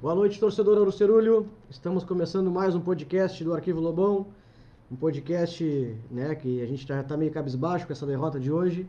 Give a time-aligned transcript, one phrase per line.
[0.00, 1.46] Boa noite, torcedor Ouro Cerulho.
[1.68, 4.28] Estamos começando mais um podcast do Arquivo Lobão.
[4.90, 5.62] Um podcast
[6.10, 8.88] né, que a gente já está meio cabisbaixo com essa derrota de hoje.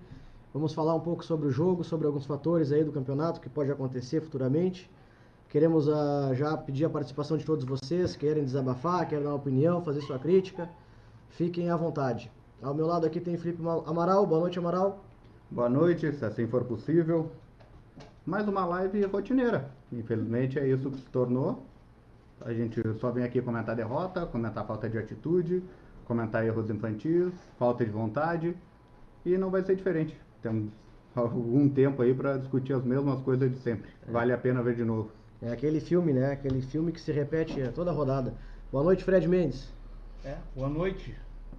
[0.54, 3.69] Vamos falar um pouco sobre o jogo, sobre alguns fatores aí do campeonato que pode
[3.69, 4.90] acontecer futuramente.
[5.50, 9.83] Queremos uh, já pedir a participação de todos vocês, querem desabafar, querem dar uma opinião,
[9.83, 10.69] fazer sua crítica.
[11.28, 12.32] Fiquem à vontade.
[12.62, 14.26] Ao meu lado aqui tem Felipe Amaral.
[14.26, 15.04] Boa noite, Amaral.
[15.50, 17.30] Boa noite, se assim for possível.
[18.26, 19.72] Mais uma live rotineira.
[19.91, 21.66] Infelizmente é isso que se tornou.
[22.40, 25.63] A gente só vem aqui comentar derrota, comentar falta de atitude,
[26.05, 28.55] comentar erros infantis, falta de vontade.
[29.26, 30.16] E não vai ser diferente.
[30.41, 30.72] Temos
[31.16, 33.90] algum tempo aí para discutir as mesmas coisas de sempre.
[34.08, 34.12] É.
[34.12, 35.10] Vale a pena ver de novo.
[35.41, 36.32] É aquele filme, né?
[36.32, 38.35] Aquele filme que se repete toda rodada.
[38.72, 39.68] Boa noite, Fred Mendes.
[40.24, 41.16] É, boa noite.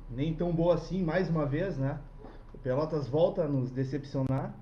[0.08, 1.98] Nem tão boa assim, mais uma vez, né?
[2.54, 4.54] O Pelotas volta a nos decepcionar.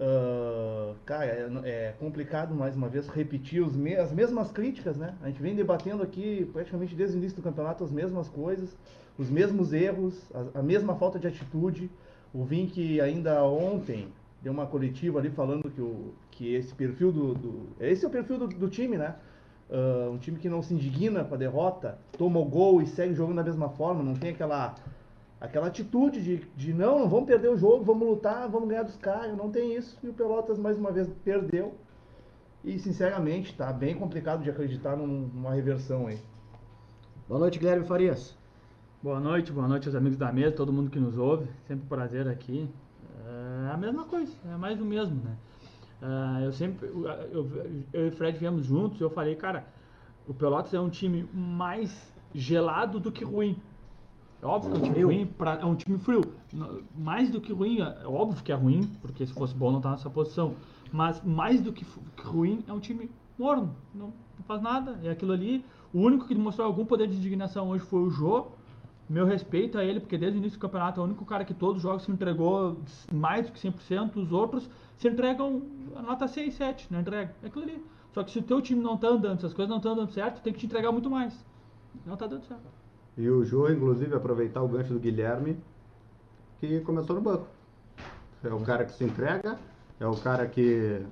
[0.00, 5.14] Uh, cara, é, é, complicado mais uma vez repetir me as mesmas críticas, né?
[5.20, 8.74] A gente vem debatendo aqui praticamente desde o início do campeonato as mesmas coisas,
[9.18, 11.90] os mesmos erros, a, a mesma falta de atitude.
[12.32, 14.08] O Vink ainda ontem
[14.40, 18.10] deu uma coletiva ali falando que, o, que esse perfil do, do Esse é o
[18.10, 19.16] perfil do, do time, né?
[19.68, 23.14] Uh, um time que não se indigna com a derrota, toma o gol e segue
[23.14, 24.74] jogando da mesma forma, não tem aquela
[25.40, 28.96] aquela atitude de, de não, não vamos perder o jogo, vamos lutar, vamos ganhar dos
[28.96, 29.98] caras, não tem isso.
[30.02, 31.74] E o Pelotas mais uma vez perdeu.
[32.62, 36.18] E sinceramente, tá bem complicado de acreditar numa reversão aí.
[37.26, 38.36] Boa noite, Guilherme Farias.
[39.02, 41.48] Boa noite, boa noite aos amigos da mesa, todo mundo que nos ouve.
[41.66, 42.68] Sempre um prazer aqui.
[43.26, 45.36] É a mesma coisa, é mais do mesmo, né?
[46.02, 47.50] Uh, eu sempre, eu, eu,
[47.92, 49.66] eu, e o Fred viemos juntos, eu falei, cara,
[50.26, 53.60] o Pelotas é um time mais gelado do que ruim.
[54.42, 56.22] É óbvio que é um time ruim, pra, é um time frio.
[56.96, 59.90] Mais do que ruim, é óbvio que é ruim, porque se fosse bom não tá
[59.90, 60.54] nessa posição.
[60.90, 61.84] Mas mais do que,
[62.22, 63.76] ruim, é um time morno.
[63.94, 64.98] Não, não, faz nada.
[65.04, 65.64] É aquilo ali.
[65.92, 68.46] O único que mostrou algum poder de indignação hoje foi o Jô.
[69.08, 71.52] Meu respeito a ele, porque desde o início do campeonato é o único cara que
[71.52, 72.78] todos os jogos se entregou
[73.12, 74.16] mais do que 100%.
[74.16, 75.62] Os outros se entregam
[75.96, 77.34] a nota 6, 7, não entrega.
[77.42, 77.84] É aquilo ali.
[78.12, 80.12] Só que se o teu time não tá andando, se as coisas não estão dando
[80.12, 81.44] certo, tem que te entregar muito mais.
[82.06, 82.79] Não tá dando certo.
[83.16, 85.58] E o Jô, inclusive, aproveitar o gancho do Guilherme,
[86.58, 87.46] que começou no banco.
[88.42, 89.58] É o cara que se entrega,
[89.98, 91.02] é o cara que,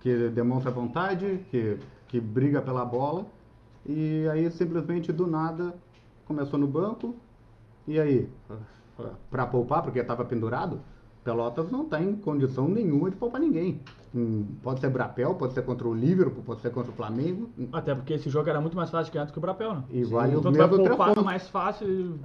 [0.00, 1.78] que demonstra vontade, que,
[2.08, 3.26] que briga pela bola.
[3.84, 5.74] E aí, simplesmente, do nada,
[6.24, 7.16] começou no banco.
[7.86, 8.28] E aí,
[9.30, 10.80] para poupar, porque estava pendurado,
[11.26, 13.80] Pelotas não está em condição nenhuma de poupar ninguém.
[14.14, 17.50] Hum, pode ser Brapel, pode ser contra o Liverpool, pode ser contra o Flamengo.
[17.72, 19.84] Até porque esse jogo era muito mais fácil de ganhar do que o Brapel, né?
[19.90, 22.20] E vale então, vai poupar mais fácil.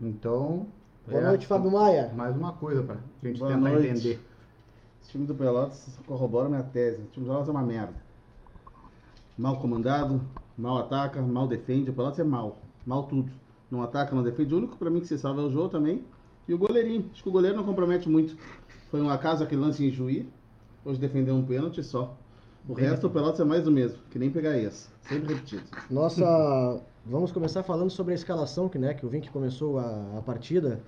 [0.00, 0.68] Então.
[1.04, 2.12] Boa é, noite, Fábio Maia.
[2.14, 3.88] Mais uma coisa para a gente Boa tentar noite.
[3.88, 4.20] entender.
[5.02, 7.02] Esse time do Pelotas corrobora minha tese.
[7.02, 7.94] O time do Pelotas é uma merda.
[9.36, 10.20] Mal comandado,
[10.56, 11.90] mal ataca, mal defende.
[11.90, 12.58] O Pelotas é mal.
[12.86, 13.32] Mal tudo.
[13.68, 14.54] Não ataca, não defende.
[14.54, 16.04] O único para mim que se salva é o jogo também
[16.48, 17.10] e o goleirinho.
[17.12, 18.36] Acho que o goleiro não compromete muito.
[18.90, 20.28] Foi um acaso aquele lance em Juí.
[20.84, 22.16] Hoje defendeu um pênalti só.
[22.68, 23.98] O Bem, resto, o Pelotas é mais do mesmo.
[24.10, 24.88] Que nem pegar esse.
[25.02, 25.64] Sempre repetido.
[25.90, 26.80] Nossa...
[27.06, 30.80] Vamos começar falando sobre a escalação, que, né, que o Vink começou a, a partida.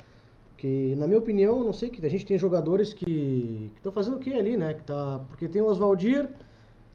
[0.56, 4.18] Que, na minha opinião, não sei, que a gente tem jogadores que estão fazendo o
[4.18, 4.72] que ali, né?
[4.72, 6.30] Que tá, porque tem o Oswaldir,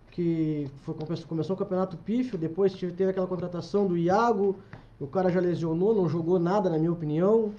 [0.09, 0.95] que foi,
[1.27, 4.55] começou o campeonato pífio, depois teve aquela contratação do Iago,
[4.99, 7.51] o cara já lesionou, não jogou nada, na minha opinião.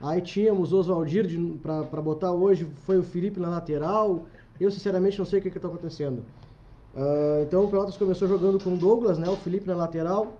[0.00, 1.26] Aí tínhamos o Oswaldir
[1.60, 4.26] para botar hoje, foi o Felipe na lateral.
[4.60, 6.24] Eu, sinceramente, não sei o que está acontecendo.
[6.94, 10.38] Uh, então o Pelotas começou jogando com o Douglas, né, o Felipe na lateral,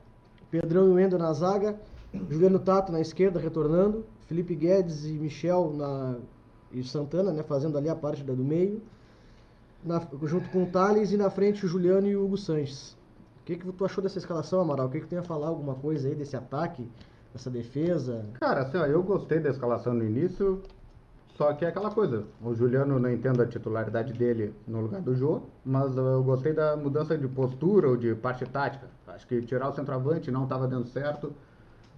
[0.50, 1.78] Pedrão e o Endo na zaga,
[2.28, 6.16] Juliano Tato na esquerda retornando, Felipe Guedes e Michel na,
[6.72, 8.80] e Santana né, fazendo ali a parte da, do meio,
[9.84, 12.96] na, junto com o Thales e na frente o Juliano e o Hugo Sanches.
[13.42, 14.86] O que, que tu achou dessa escalação, Amaral?
[14.86, 16.88] O que, que tu tem a falar alguma coisa aí desse ataque?
[17.34, 18.24] Essa defesa?
[18.40, 20.62] Cara, assim, ó, eu gostei da escalação no início,
[21.36, 22.24] só que é aquela coisa.
[22.42, 26.76] O Juliano não entendo a titularidade dele no lugar do Jô, mas eu gostei da
[26.76, 28.88] mudança de postura ou de parte tática.
[29.06, 31.32] Acho que tirar o centroavante não estava dando certo.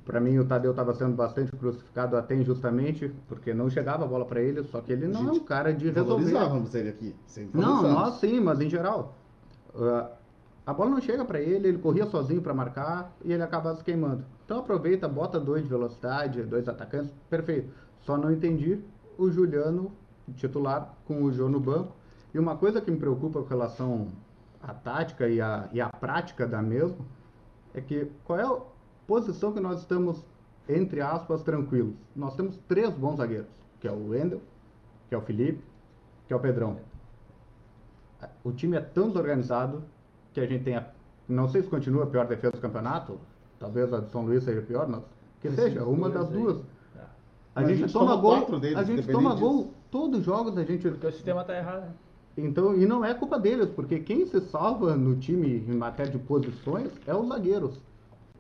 [0.05, 4.25] Para mim, o Tadeu estava sendo bastante crucificado até injustamente, porque não chegava a bola
[4.25, 6.25] para ele, só que ele não é um cara de resolver.
[6.25, 7.15] Valorizávamos ele aqui.
[7.55, 9.15] Não, nós sim, mas em geral.
[9.75, 10.20] Uh,
[10.71, 13.83] a bola não chega para ele, ele corria sozinho para marcar e ele acaba se
[13.83, 14.25] queimando.
[14.45, 17.75] Então aproveita, bota dois de velocidade, dois atacantes, perfeito.
[18.03, 18.81] Só não entendi
[19.19, 19.91] o Juliano
[20.37, 21.97] titular com o Jô no banco.
[22.33, 24.13] E uma coisa que me preocupa com relação
[24.63, 27.05] à tática e à, e à prática da mesma
[27.75, 28.61] é que qual é a
[29.09, 30.25] posição que nós estamos,
[30.69, 31.97] entre aspas, tranquilos?
[32.15, 33.51] Nós temos três bons zagueiros,
[33.81, 34.41] que é o Wendel,
[35.09, 35.65] que é o Felipe,
[36.29, 36.79] que é o Pedrão.
[38.45, 39.83] O time é tão desorganizado
[40.33, 40.87] que a gente tem a
[41.29, 43.19] Não sei se continua a pior defesa do campeonato.
[43.59, 45.03] Talvez a de São Luís seja pior, mas
[45.41, 46.59] que seja, uma das duas.
[47.55, 50.25] A Mas gente, a gente toma toma gol, deles, a gente toma gol todos os
[50.25, 51.83] jogos, a gente Porque o sistema tá errado.
[51.83, 51.93] né?
[52.37, 56.19] então, e não é culpa deles, porque quem se salva no time em matéria de
[56.19, 57.81] posições é os zagueiros.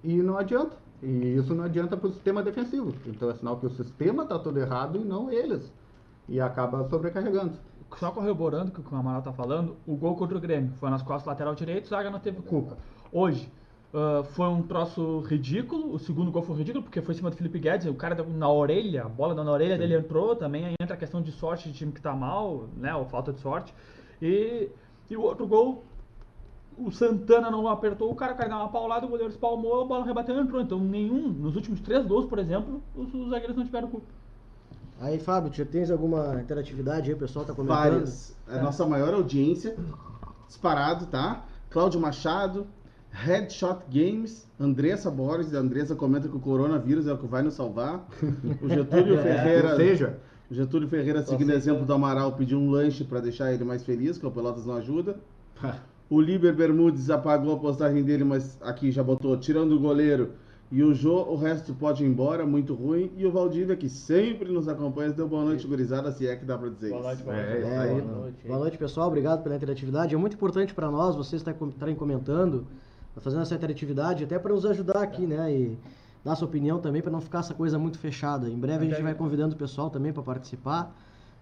[0.02, 0.76] E não adianta.
[1.02, 2.94] E isso não adianta para o sistema defensivo.
[3.06, 5.72] Então é sinal que o sistema está todo errado e não eles.
[6.28, 7.52] E acaba sobrecarregando.
[7.98, 11.02] Só corroborando o que o Amaral tá falando, o gol contra o Grêmio foi nas
[11.02, 12.78] costas lateral direito, o Zaga não teve culpa.
[13.12, 13.50] Hoje,
[13.92, 17.36] ah, foi um troço ridículo, o segundo gol foi ridículo, porque foi em cima do
[17.36, 20.74] Felipe Guedes, o cara deu na orelha, a bola na orelha dele entrou, também aí
[20.80, 23.74] entra a questão de sorte de time que tá mal, né, ou falta de sorte.
[24.22, 24.68] E,
[25.08, 25.84] e o outro gol,
[26.78, 30.36] o Santana não apertou o cara, deu uma paulada, o goleiro espalmou, a bola rebateu
[30.36, 30.60] e entrou.
[30.60, 34.06] Então nenhum, nos últimos três gols, por exemplo, os, os zagueiros não tiveram culpa.
[35.00, 37.14] Aí, Fábio, já tens alguma interatividade aí?
[37.14, 37.78] O pessoal tá comentando?
[37.78, 38.36] Várias.
[38.46, 39.74] A nossa maior audiência,
[40.46, 41.46] disparado, tá?
[41.70, 42.66] Cláudio Machado,
[43.10, 47.54] Headshot Games, Andressa Borges, a Andressa comenta que o coronavírus é o que vai nos
[47.54, 48.06] salvar.
[48.60, 49.70] O Getúlio Ferreira.
[49.70, 50.18] Ou seja,
[50.50, 53.82] O Getúlio Ferreira, seguindo o exemplo do Amaral, pediu um lanche para deixar ele mais
[53.82, 55.16] feliz, que o Pelotas não ajuda.
[56.10, 60.32] O Liber Bermudes apagou a postagem dele, mas aqui já botou, tirando o goleiro
[60.72, 63.10] e o Jô, o resto pode ir embora, muito ruim.
[63.16, 66.56] E o Valdívia, que sempre nos acompanha, deu boa noite, gurizada, se é que dá
[66.56, 67.08] pra dizer Boa isso.
[67.08, 67.66] noite, boa É, noite.
[67.74, 68.00] É, aí.
[68.00, 68.46] boa noite.
[68.46, 69.08] Boa noite, pessoal.
[69.08, 70.14] Obrigado pela interatividade.
[70.14, 72.66] É muito importante para nós vocês estar- estarem comentando,
[73.16, 75.52] fazendo essa interatividade, até para nos ajudar aqui, né?
[75.52, 75.78] E
[76.24, 78.48] dar sua opinião também, para não ficar essa coisa muito fechada.
[78.48, 80.94] Em breve a gente vai convidando o pessoal também para participar.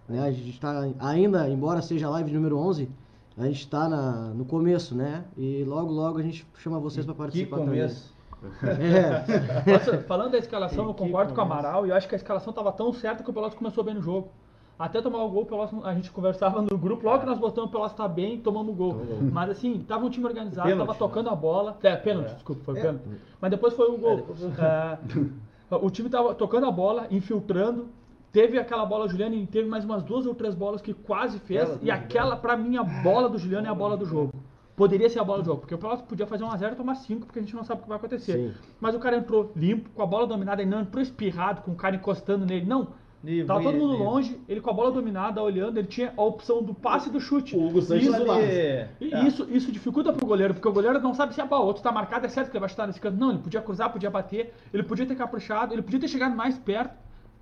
[0.07, 0.21] Né?
[0.23, 2.89] A gente está ainda, embora seja a live número 11,
[3.37, 3.87] a gente está
[4.33, 5.23] no começo, né?
[5.37, 7.95] E logo, logo a gente chama vocês para Que participar começo.
[8.07, 8.18] também.
[8.63, 9.71] É.
[9.71, 11.43] Nossa, falando da escalação, eu concordo com o.
[11.43, 13.93] Amaral e eu acho que a escalação estava tão certa que o Pelotas começou bem
[13.93, 14.29] no jogo.
[14.77, 17.69] Até tomar o gol, o Pelotas, a gente conversava no grupo, logo que nós botamos
[17.69, 19.01] o Pelotas tá bem, tomamos o gol.
[19.33, 21.77] Mas assim, tava um time organizado, Pênalti, tava tocando a bola.
[21.83, 22.33] É, pênalti, É.
[22.35, 23.03] desculpa, foi pênalti.
[23.41, 24.25] Mas depois foi o gol.
[24.57, 27.87] É, o time tava tocando a bola, infiltrando.
[28.31, 31.39] Teve aquela bola, o Juliano, e teve mais umas duas ou três bolas que quase
[31.39, 31.67] fez.
[31.77, 34.31] Do e aquela, pra mim, a bola do Juliano é a bola do jogo.
[34.79, 37.25] Poderia ser a bola do jogo, porque o Pelotas podia fazer 1x0 e tomar 5,
[37.25, 38.31] porque a gente não sabe o que vai acontecer.
[38.37, 38.53] Sim.
[38.79, 41.75] Mas o cara entrou limpo, com a bola dominada, ele não entrou espirrado, com o
[41.75, 42.65] cara encostando nele.
[42.65, 42.87] Não.
[43.21, 44.05] Livre, Tava todo mundo livre.
[44.05, 47.19] longe, ele com a bola dominada, olhando, ele tinha a opção do passe e do
[47.19, 47.53] chute.
[47.57, 48.31] O Hugo Sanches isso.
[48.31, 48.89] É.
[49.01, 49.27] e É.
[49.27, 51.91] isso, isso dificulta pro goleiro, porque o goleiro não sabe se a bola, outro tá
[51.91, 53.17] marcado, é certo que ele vai chutar nesse canto.
[53.17, 56.57] Não, ele podia cruzar, podia bater, ele podia ter caprichado, ele podia ter chegado mais
[56.57, 56.95] perto.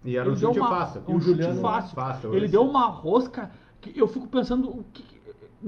[0.03, 1.03] E era um chute uma- fácil.
[1.07, 1.93] Um O chute fácil.
[1.95, 5.03] fácil, ele deu uma rosca que eu fico pensando, o que,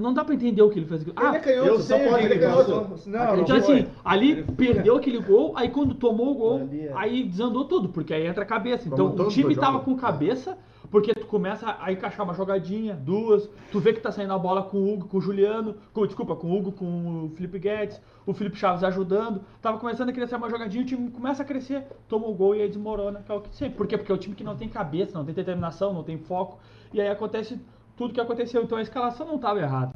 [0.00, 1.02] não dá pra entender o que ele fez.
[1.02, 2.70] Ele Ah, é canhoto, Eu só sei pode, ele é canhoto.
[3.06, 6.90] Não, não então assim, ali perdeu aquele gol, aí quando tomou o gol, é.
[6.94, 8.88] aí desandou tudo, porque aí entra a cabeça.
[8.88, 10.56] Então o time tava com cabeça,
[10.90, 14.62] porque tu começa a encaixar uma jogadinha, duas, tu vê que tá saindo a bola
[14.62, 18.00] com o Hugo, com o Juliano, com, desculpa, com o Hugo, com o Felipe Guedes,
[18.26, 21.84] o Felipe Chaves ajudando, tava começando a crescer uma jogadinha, o time começa a crescer,
[22.08, 23.76] toma o gol e aí desmorona, que é o que sempre.
[23.76, 23.96] Por quê?
[23.96, 26.58] Porque é o time que não tem cabeça, não tem determinação, não tem foco,
[26.92, 27.60] e aí acontece
[28.00, 28.62] tudo que aconteceu.
[28.62, 29.92] Então a escalação não tava errada.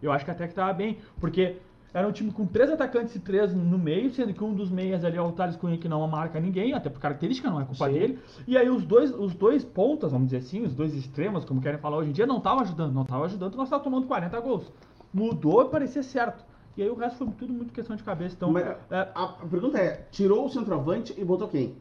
[0.00, 1.56] Eu acho que até que tava bem, porque
[1.92, 5.04] era um time com três atacantes e três no meio, sendo que um dos meias
[5.04, 7.86] ali é o Thales Cunha que não marca ninguém, até por característica, não é culpa
[7.88, 7.92] Sim.
[7.92, 8.18] dele.
[8.46, 11.80] E aí os dois, os dois pontas, vamos dizer assim, os dois extremos, como querem
[11.80, 14.72] falar hoje em dia, não estavam ajudando, não estavam ajudando, nós estávamos tomando 40 gols.
[15.12, 16.44] Mudou e parecia certo.
[16.76, 18.36] E aí o resto foi tudo muito questão de cabeça.
[18.36, 21.74] Então, Mas é, a pergunta é, tirou o centroavante e botou quem?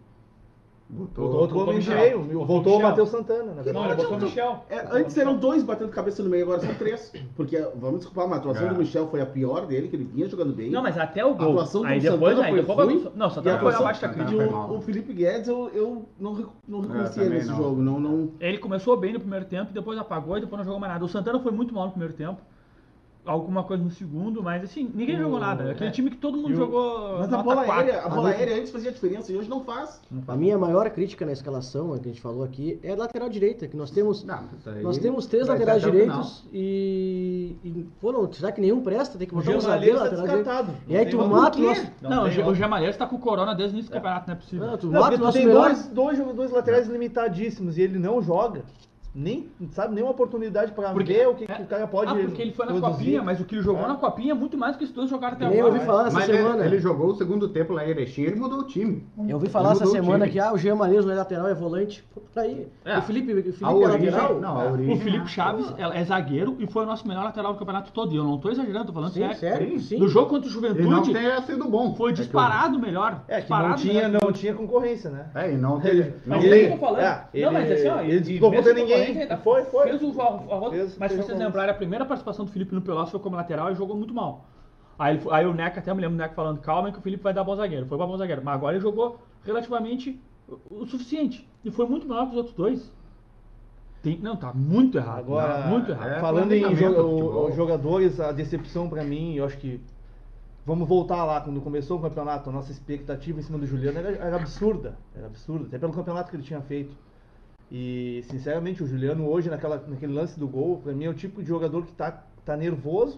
[0.94, 2.20] Botou, Botou outro no meio.
[2.20, 2.82] Botou Voltou o.
[2.84, 3.88] Matheus Santana, na não, verdade.
[3.88, 4.66] ele botou o Michel.
[4.70, 7.14] É, antes eram dois batendo cabeça no meio, agora são três.
[7.34, 8.70] Porque, vamos desculpar, mas a atuação É.
[8.74, 10.70] do Michel foi a pior dele, que ele vinha jogando bem.
[10.70, 11.52] Não, mas até o A gol.
[11.52, 13.08] atuação do Aí depois, Santana aí foi ruim.
[13.16, 14.44] Não, o a Santana foi abaixo da crítica.
[14.50, 16.34] O, o Felipe Guedes, eu, eu não,
[16.68, 17.58] não reconheci ele também nesse não.
[17.58, 17.82] jogo.
[17.82, 20.92] Não, não, Ele começou bem no primeiro tempo, depois apagou e depois não jogou mais
[20.92, 21.06] nada.
[21.06, 22.42] O Santana foi muito mal no primeiro tempo.
[23.24, 25.72] Alguma coisa no segundo, mas assim, ninguém jogou nada.
[25.72, 25.92] Aquele é.
[25.94, 27.20] time que todo mundo E o- jogou.
[27.20, 27.84] Mas a bola quatro.
[27.84, 30.02] aérea, a bola Ah, aérea antes fazia diferença e hoje não faz.
[30.28, 33.30] A minha maior crítica na escalação, é que a gente falou aqui, é a lateral
[33.30, 34.44] direita, que nós temos Não,
[34.82, 39.18] Nós temos três laterais o direitos e, e foram, será que nenhum presta?
[39.20, 40.44] Tem que O botar um Jean zagueiro tá lateral direito.
[40.46, 40.78] descartado.
[40.88, 41.82] E aí tu mata o nosso...
[42.02, 42.56] Não Não, o outro.
[42.56, 44.66] Jamalheiro está com corona desde o início do campeonato, não é possível.
[44.68, 45.66] Não, tu Não, mata o nosso tem melhor...
[45.68, 48.64] dois, dois, dois laterais limitadíssimos e ele não joga.
[49.14, 51.48] Nem, sabe, nenhuma oportunidade pra Porque- ver o que, é.
[51.48, 52.98] que o cara pode ah, porque ele foi na produzir.
[52.98, 53.88] copinha, mas o que ele jogou É.
[53.90, 55.74] na copinha é muito mais do que os dois jogaram até Nem eu agora.
[55.76, 56.66] ouvi falar essa Mas ele- semana.
[56.66, 59.06] ele jogou o segundo tempo lá em Erechim, ele mudou o time.
[59.28, 61.54] Eu ouvi falar Ele essa semana que ah, o Jean Malheiro não é lateral, é
[61.54, 62.02] volante.
[62.16, 62.66] Pô, tá aí.
[62.86, 63.00] É.
[63.00, 64.40] O Felipe, o Felipe A é origem, lateral?
[64.40, 64.72] não, a É.
[64.72, 64.94] origem.
[64.96, 68.14] O Felipe Chaves é, é zagueiro e foi o nosso melhor lateral do campeonato todo.
[68.14, 69.36] E eu não tô exagerando, tô falando Sim, sério.
[69.38, 69.98] sério, sim.
[70.00, 71.94] No jogo contra o Ele não Juventude, tenha sido bom.
[71.96, 73.24] foi É disparado melhor.
[73.28, 74.22] É, que não disparado tinha, melhor.
[74.24, 75.26] não tinha concorrência, né?
[75.36, 76.02] É, e não teve.
[76.02, 76.72] Não Mas Ele- ele tem.
[76.72, 77.02] eu tô falando.
[77.02, 79.01] é, não, mas ele- assim, ó, ele com ninguém.
[79.04, 79.90] Ainda Foi, foi.
[79.90, 82.82] Fez o, a- a- Fez- mas se vocês lembrarem, a primeira participação do Felipe no
[82.82, 84.46] Pelotas foi como lateral e jogou muito mal.
[85.00, 87.24] Aí, ele- aí o Neca, até me lembro o Neca falando, calma que o Felipe
[87.24, 87.86] vai dar bom zagueiro.
[87.88, 88.42] Foi pra bom zagueiro.
[88.44, 91.48] Mas agora ele jogou relativamente o, o suficiente.
[91.66, 92.92] E foi muito melhor que os outros dois.
[94.04, 95.20] Tem- não, tá muito errado.
[95.20, 96.10] Agora, muito errado.
[96.10, 99.80] é falando em jo- do jogadores, a decepção pra mim, eu acho que.
[100.66, 104.12] Vamos voltar lá, quando começou o campeonato, a nossa expectativa em cima do Juliano era,
[104.12, 104.96] era absurda.
[105.16, 106.96] Era absurda, até pelo campeonato que ele tinha feito.
[107.72, 111.42] E, sinceramente, o Juliano hoje, naquela, naquele lance do gol, pra mim é o tipo
[111.42, 112.12] de jogador que tá,
[112.44, 113.18] tá nervoso,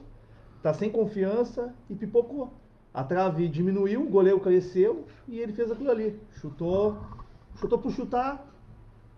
[0.62, 2.54] tá sem confiança e pipocou.
[2.94, 6.20] A trave diminuiu, o goleiro cresceu e ele fez aquilo ali.
[6.34, 7.00] Chutou,
[7.56, 8.53] chutou por chutar,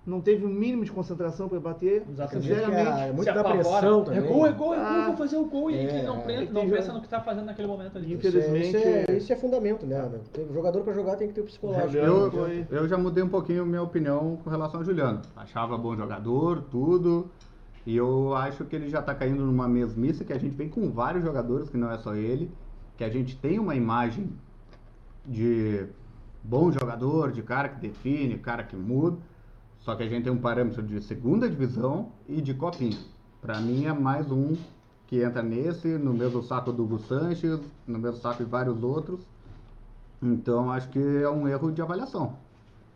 [0.05, 2.03] não teve o mínimo de concentração pra bater.
[2.19, 4.21] Acredito que é muito Se da pressão É também.
[4.21, 5.71] gol, é gol, é gol, Ah, vou fazer o gol.
[5.71, 6.21] E é, que não, é.
[6.21, 8.13] pensa, Tem não pensa no que tá fazendo naquele momento ali.
[8.13, 10.09] Infeliz- Isso é, isso, é, Infelizmente- isso é fundamento, né?
[10.31, 11.97] Tem jogador pra jogar tem que ter o psicológico.
[11.97, 12.31] Eu,
[12.69, 15.21] eu já mudei um pouquinho a minha opinião com relação ao Juliano.
[15.35, 17.27] Achava bom jogador, tudo.
[17.85, 20.89] E eu acho que ele já tá caindo numa mesmice que a gente vem com
[20.91, 22.51] vários jogadores, que não é só ele.
[22.97, 24.29] Que a gente tem uma imagem
[25.25, 25.85] de
[26.43, 29.17] bom jogador, de cara que define, cara que muda.
[29.85, 32.97] Só que a gente tem um parâmetro de segunda divisão e de copinha.
[33.39, 34.55] Pra mim é mais um
[35.05, 39.19] que entra nesse, no mesmo saco do Hugo Sanches, no mesmo saco de vários outros.
[40.23, 42.33] Então acho que é um erro de avaliação.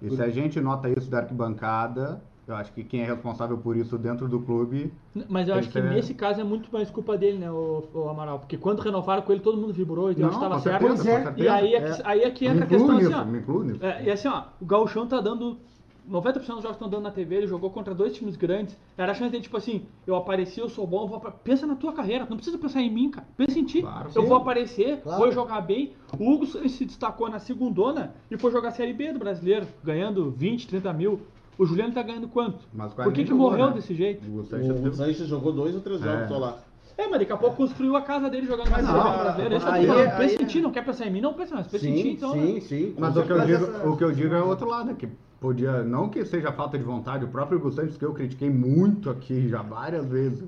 [0.02, 3.78] E se a gente nota isso da arquibancada, eu acho que quem é responsável por
[3.78, 4.92] isso dentro do clube.
[5.30, 8.40] Mas eu acho que ser- nesse caso é muito mais culpa dele, né, o, Amaral?
[8.40, 10.62] Porque quando renovaram com ele, todo mundo vibrou e eu Não, acho que tava com
[10.62, 10.82] certo.
[10.82, 11.34] Pois é.
[11.38, 13.26] E aí é, que, aí é que Me entra a incluo questão assim, nisso, ó.
[13.26, 13.86] me incluo nisso.
[13.86, 15.60] É, e assim, ó, o Gauchão tá dando.
[16.10, 18.76] 90% dos jogos estão dando na TV, ele jogou contra dois times grandes.
[18.98, 21.76] Era a chance dele, tipo assim, eu apareci, eu sou bom, eu vou pensa na
[21.76, 23.28] tua carreira, não precisa pensar em mim, cara.
[23.38, 23.82] Pensa em ti.
[23.82, 24.28] Claro, eu sim.
[24.28, 25.20] vou aparecer, Claro.
[25.22, 25.94] vou jogar bem.
[26.18, 30.32] O Hugo se destacou na segundona e foi jogar a Série B do brasileiro, ganhando
[30.32, 31.22] 20, 30 mil.
[31.58, 32.60] O Juliano tá ganhando quanto?
[32.74, 33.74] Mas Por que, que jogou, morreu né?
[33.74, 34.26] desse jeito?
[34.30, 36.28] O O Sanches jogou dois ou três jogos É.
[36.28, 36.58] só lá.
[36.98, 39.56] É, mas daqui a pouco construiu a casa dele jogando do brasileiro.
[39.56, 40.10] Esse é o aí é-.
[40.18, 42.02] Pensa aí em ti, não quer pensar em mim, não pensa, mas pensa em ti,
[42.02, 42.32] Sim, então.
[42.34, 42.92] sim, sim.
[42.94, 44.94] com Mas o que, eu digo, essa- o que eu digo é outro lado, é
[44.94, 45.08] que
[45.40, 49.10] podia, não que seja falta de vontade, o próprio Hugo Santos, que eu critiquei muito
[49.10, 50.48] aqui já várias vezes,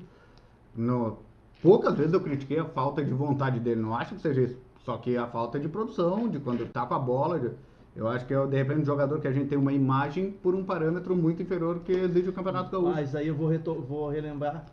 [0.75, 1.17] no,
[1.61, 4.97] poucas vezes eu critiquei a falta de vontade dele, não acho que seja isso, só
[4.97, 7.51] que a falta de produção, de quando ele tá com a bola, de-
[7.95, 10.55] eu acho que é de repente um jogador que a gente tem uma imagem por
[10.55, 12.89] um parâmetro muito inferior que exige o Campeonato Gaúcho.
[12.91, 13.49] Mas aí eu vou,
[13.81, 14.65] vou relembrar.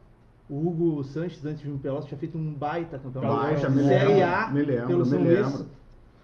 [0.48, 3.34] O Hugo Sanches, antes de vir Pelotas, tinha feito um baita campeonato.
[3.34, 5.50] Baixa, me Série lembro, A me lembro, pelo me São lembro.
[5.50, 5.66] Luís.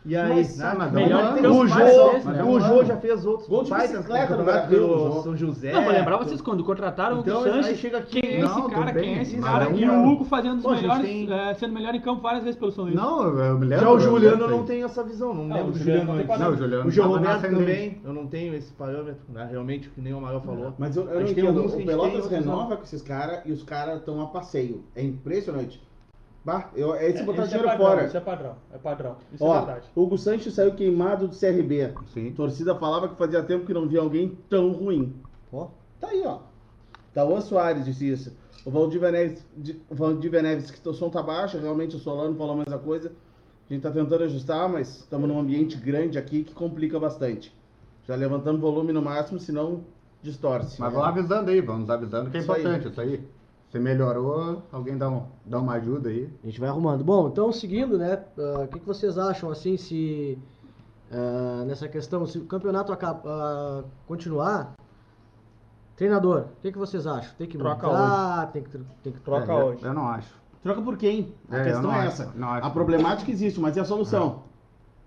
[0.06, 0.46] E aí,
[0.92, 3.98] melhor é o Jô, é o Jô já fez outros Gol de bicicleta
[4.36, 5.22] no campeonatos Brasil, Jô.
[5.22, 5.72] São José.
[5.72, 7.78] Não, vou lembrar vocês quando contrataram Então, o Hugo Sanches.
[7.78, 8.92] chega aqui- Quem é Não, esse tudo cara?
[8.92, 9.64] Quem é esse cara?
[9.70, 12.58] é E o Hugo fazendo os melhores, tem- é, sendo melhor em campo várias vezes
[12.58, 12.96] pelo São Luís.
[12.96, 13.84] Não, eu me lembro.
[13.86, 16.14] Já o Juliano eu não tenho essa visão, não, Não, lembro o do Juliano não
[16.14, 16.38] antes.
[16.38, 19.48] Não, o Juliano O João Roberto também, eu não tenho esse parâmetro, né?
[19.50, 20.74] realmente, que nem o Amaral falou.
[20.78, 21.34] Mas eu, não entendo,
[21.70, 22.28] que o Pelotas não.
[22.30, 24.84] renova com esses caras e os caras estão a passeio.
[24.94, 25.82] É impressionante.
[26.44, 28.06] Bah, eu, é esse É, botar isso é dinheiro padrão, fora.
[28.06, 29.16] Isso é padrão, é padrão.
[29.32, 29.86] Isso é Ó, verdade.
[29.96, 31.94] Hugo Sanches saiu queimado do CRB.
[32.12, 32.32] Sim.
[32.32, 35.14] Torcida falava que fazia tempo que não via alguém tão ruim.
[35.52, 35.68] Ó,
[36.00, 36.40] Tá aí, ó.
[37.14, 38.36] Tauan Soares disse isso.
[38.66, 39.00] O Valdir
[40.42, 43.12] Neves, que o som tá baixo, realmente o Solano falou a mesma coisa.
[43.68, 47.54] A gente tá tentando ajustar, mas estamos num ambiente grande aqui que complica bastante.
[48.06, 49.84] Já levantamos o volume no máximo, senão
[50.22, 50.78] distorce.
[50.80, 52.60] Mas vamos avisando aí, vamos avisando que é Isso aí.
[52.60, 53.24] importante isso aí.
[53.74, 56.32] Se melhorou, alguém dá, um, dá uma ajuda aí.
[56.44, 57.02] a gente vai arrumando.
[57.02, 58.22] Bom, então seguindo, né?
[58.38, 60.38] ah, O que, que vocês acham assim se
[61.10, 64.74] ah, nessa questão, se o campeonato acaba, ah, continuar,
[65.96, 67.34] treinador, o que, que vocês acham?
[67.36, 68.70] Tem que Troca mudar, tem que
[69.02, 69.84] tem que Troca É, eu- hoje.
[69.84, 70.32] Eu não acho.
[70.62, 71.34] Troca por quem?
[71.50, 72.32] A É, questão não é acho, essa.
[72.36, 72.66] não acho.
[72.68, 74.44] A problemática existe, mas e a solução?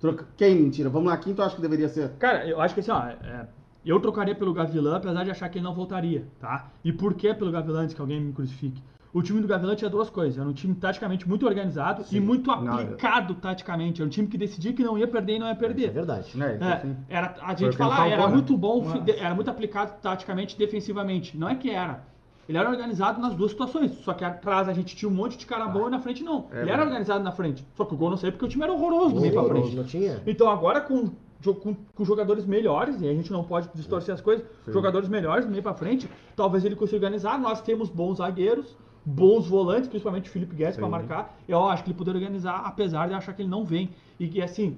[0.01, 0.25] Troca...
[0.35, 0.89] Quem, mentira?
[0.89, 2.09] Vamos lá, quem tu acha que deveria ser?
[2.19, 3.47] Cara, eu acho que assim, ó, é,
[3.85, 6.69] eu trocaria pelo Gavilã, apesar de achar que ele não voltaria, tá?
[6.83, 8.81] E por que pelo Gavilã, antes que alguém me crucifique?
[9.13, 10.37] O time do Gavilã tinha duas coisas.
[10.37, 14.01] Era um time taticamente muito organizado e muito Não, aplicado taticamente.
[14.01, 15.91] Era um time que decidia que não ia perder e não ia Isso é perder.
[15.91, 16.27] verdade.
[16.27, 16.95] É, isso É, assim.
[17.09, 18.33] era, a gente fala, ah, era né?
[18.33, 21.35] muito bom, Mas- era muito aplicado taticamente e defensivamente.
[21.37, 22.03] Não é que era.
[22.47, 23.91] Ele era organizado nas duas situações.
[24.03, 26.45] Só que atrás a gente tinha um monte de cara bom e na frente não.
[26.51, 27.65] É ele era organizado na frente.
[27.75, 29.75] Só que o gol não saiu porque o time era horroroso do meio pra frente.
[29.75, 30.21] Não tinha?
[30.27, 31.09] Então agora com,
[31.43, 34.71] com, com jogadores melhores, e a gente não pode distorcer as coisas, Sim.
[34.71, 37.39] jogadores melhores meio pra frente, talvez ele consiga organizar.
[37.39, 38.75] Nós temos bons zagueiros,
[39.05, 40.91] bons volantes, principalmente o Felipe Guedes pra Sim.
[40.91, 41.37] marcar.
[41.47, 43.89] Eu acho que ele poderia organizar, apesar de achar que ele não vem.
[44.19, 44.77] E que assim,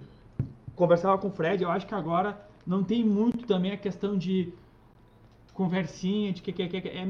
[0.75, 4.53] conversava com o Fred, eu acho que agora não tem muito também a questão de
[5.53, 7.01] conversinha, de que, que, que, que é,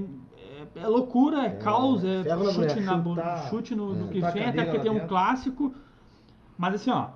[0.76, 3.94] é, é loucura, é, caos, é ferro na chute, mulher, na, bu- chutar- chute no,
[3.94, 5.74] no é, que vem, até porque tem um clássico.
[6.58, 7.08] Mas assim, ó,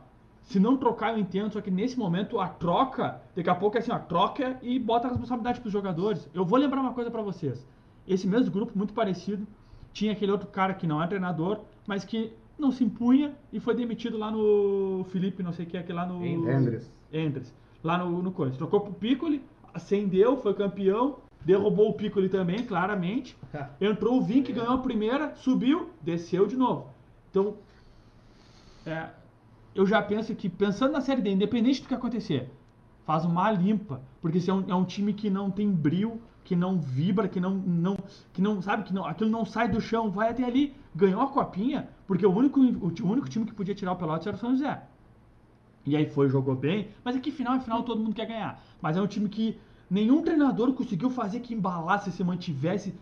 [0.43, 3.79] se não trocar, eu entendo, só que nesse momento a troca, daqui a pouco é
[3.79, 6.29] assim, ó, troca e bota a responsabilidade pros jogadores.
[6.33, 7.65] Eu vou lembrar uma coisa pra vocês.
[8.07, 9.47] Esse mesmo grupo, muito parecido,
[9.93, 13.73] tinha aquele outro cara que não é treinador, mas que não se impunha e foi
[13.73, 16.23] demitido lá no Felipe, não sei o que, aqui lá no.
[16.25, 16.91] Endres.
[17.11, 17.53] Endres.
[17.83, 18.57] Lá no, no coisa.
[18.57, 19.41] Trocou pro Piccoli,
[19.73, 23.37] acendeu, foi campeão, derrubou o Piccoli também, claramente.
[23.79, 26.87] Entrou o Vink, ganhou a primeira, subiu, desceu de novo.
[27.29, 27.55] Então,
[28.85, 29.09] é,
[29.75, 32.49] eu já penso que, pensando na Série D, independente do que acontecer,
[33.05, 34.01] faz uma limpa.
[34.21, 37.39] Porque esse é um, é um time que não tem brilho, que não vibra, que
[37.39, 37.97] não, não,
[38.31, 40.75] que não sabe, que não, aquilo não sai do chão, vai até ali.
[40.95, 44.27] Ganhou a copinha, porque o único, o, o único time que podia tirar o Pelotas
[44.27, 44.83] era o São José.
[45.85, 48.63] E aí foi, jogou bem, mas aqui final é final, todo mundo quer ganhar.
[48.81, 52.93] Mas é um time que nenhum treinador conseguiu fazer que embalasse, se mantivesse.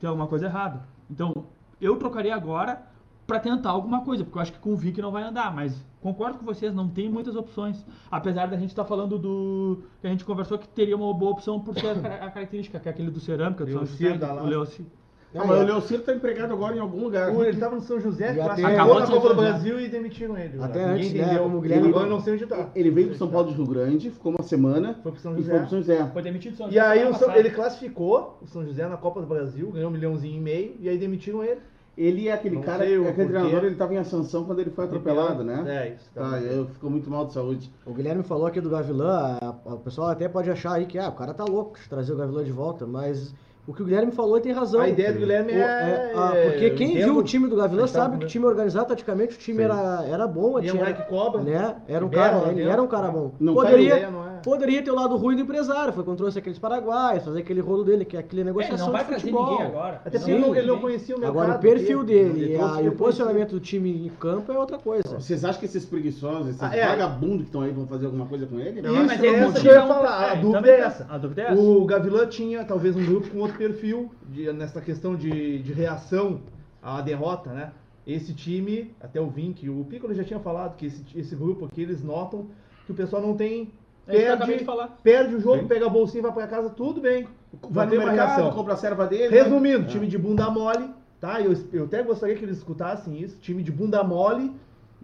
[0.00, 0.86] Tem alguma coisa errada.
[1.10, 1.46] Então,
[1.80, 2.86] eu trocaria agora
[3.26, 5.74] pra tentar alguma coisa, porque eu acho que com o Vic não vai andar, mas
[6.00, 7.84] concordo com vocês, não tem muitas opções.
[8.10, 9.82] Apesar da gente estar falando do.
[10.00, 12.78] que a gente conversou que teria uma boa opção por ser a cara- a característica,
[12.78, 14.46] que é aquele do cerâmica, do São Leocir José, da o.
[14.46, 14.86] Leocir.
[15.34, 17.30] Ah, mas o Leocir tá empregado agora em algum lugar.
[17.30, 19.34] Pô, Ele tava no São José, E Acabou na Copa São do José.
[19.50, 20.62] Brasil e demitiram ele.
[20.62, 21.42] Até Ninguém antes, né, entendeu.
[21.42, 22.70] como o Guilherme- Agora eu não sei onde tá.
[22.74, 25.36] Ele veio pro São Paulo de Rio Grande, ficou uma semana Foi pro São e
[25.38, 25.50] José.
[25.50, 26.06] foi pro São José.
[26.10, 28.88] Foi demitido do São E José aí semana o São- ele classificou o São José
[28.88, 31.60] na Copa do Brasil, ganhou um milhãozinho e meio, e aí demitiram ele.
[31.96, 34.70] Ele é aquele Não cara, sei o aquele treinador, ele tava em ascensão quando ele
[34.70, 35.64] foi atropelado, né?
[35.66, 36.10] É, isso.
[36.14, 36.30] tá.
[36.32, 37.72] Tá, eu ficou muito mal de saúde.
[37.86, 41.12] O Guilherme falou aqui do Gavilã, o pessoal até pode achar aí que ah, o
[41.12, 43.34] cara tá louco de trazer o Gavilã de volta, mas
[43.66, 44.80] o que o Guilherme falou ele tem razão.
[44.80, 46.12] A ideia do Guilherme O- é.
[46.14, 47.04] ah, porque quem entendo.
[47.04, 48.26] viu o time do Gavilã tá, sabe que né?
[48.26, 49.64] o time organizado, taticamente, o time Sim.
[49.64, 50.60] era, era bom.
[50.60, 51.42] E é um tinha- cara que cobra.
[51.42, 51.76] né?
[51.88, 53.32] Era um que cara, ele era um cara bom.
[53.40, 54.10] Não poderia,
[54.46, 54.56] é?
[54.56, 57.84] poderia ter o lado ruim do empresário, foi quando trouxe aqueles paraguaios, fazer aquele rolo
[57.84, 59.50] dele, que é aquele É, ele negociação não vai de futebol.
[59.50, 60.00] ninguém agora.
[60.04, 61.38] Até porque ele não, ele não conhecia o mercado.
[61.40, 62.06] Agora o perfil aqui.
[62.06, 65.02] dele Ele e, a- e o posicionamento do time em campo é outra coisa.
[65.18, 66.86] Vocês acham que esses preguiçosos, esses Ah, é.
[66.86, 68.80] vagabundos que estão aí vão fazer alguma coisa com ele?
[68.80, 70.30] Isso, mas ele essa que eu ia falar.
[70.30, 71.06] A é, dúvida é essa.
[71.08, 71.60] a dúvida é essa.
[71.60, 76.40] O Gavilã tinha talvez um grupo com outro perfil de, nessa questão de, de reação
[76.82, 77.72] à derrota, né?
[78.06, 81.82] Esse time, até o Vink, o Piccolo já tinha falado que esse, esse grupo aqui,
[81.82, 82.46] eles notam
[82.86, 83.72] que o pessoal não tem...
[84.08, 84.96] É Perde, de falar.
[85.02, 85.66] perde o jogo, Sim.
[85.66, 87.26] pega a bolsinha e vai pra casa, tudo bem.
[87.70, 88.52] Vai no ter uma mercado, reação.
[88.52, 89.34] compra a serva dele.
[89.34, 89.88] Resumindo, né?
[89.88, 90.90] time de bunda mole,
[91.20, 91.40] tá?
[91.40, 93.38] Eu, eu até gostaria que eles escutassem isso.
[93.40, 94.52] Time de bunda mole.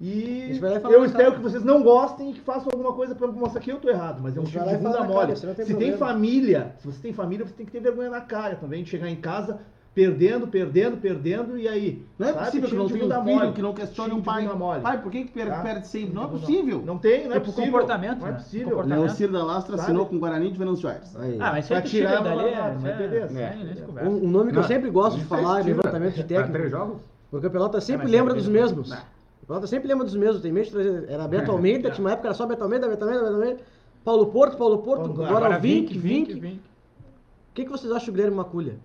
[0.01, 1.37] E vai eu espero cara.
[1.37, 4.21] que vocês não gostem e que façam alguma coisa pra mostrar que eu tô errado.
[4.23, 5.33] Mas é um time vai de bunda cara, mole.
[5.33, 5.97] não tem se tem problema.
[5.99, 9.09] família, se você tem família, você tem que ter vergonha na cara também de chegar
[9.09, 9.61] em casa
[9.95, 12.03] perdendo, perdendo, perdendo e aí.
[12.19, 12.45] Não é sabe?
[12.47, 13.53] possível que não tenha um filho mole.
[13.53, 14.47] que não questione um pai.
[14.49, 14.81] mole.
[14.81, 15.61] Pai, por que, que perde, Tá?
[15.63, 16.15] perde sempre?
[16.15, 16.83] Não é possível.
[16.85, 17.73] Não tem, não é É por possível.
[17.73, 18.37] comportamento, Não é né?
[18.39, 18.69] possível.
[18.69, 18.99] Comportamento.
[19.05, 19.83] Leocir da Lastra Sabe?
[19.83, 21.15] assinou com o Guarani de Venâncio Aires.
[21.17, 21.37] Aí.
[21.39, 23.41] Ah, mas sempre tira tirar dali, uma- é, é, beleza.
[23.41, 24.09] é.
[24.09, 26.47] Um, um nome que eu sempre gosto de falar em fez, levantamento de Pra três
[26.53, 26.71] técnico.
[26.71, 27.01] jogos?
[27.31, 28.79] Porque o Pelota sempre mas lembra é dos mesmo.
[28.79, 28.99] mesmos.
[29.43, 30.41] O Pelota sempre lembra dos mesmos.
[30.43, 31.05] Tem mente de trazer.
[31.11, 33.61] Era Beto Almeida, tinha uma época era só Beto Almeida, Beto Almeida, Beto Almeida.
[34.05, 36.35] Paulo Porto, Paulo Porto, agora, o Vink, Vink.
[36.35, 38.77] O que, que vocês acham do Guilherme Maculha?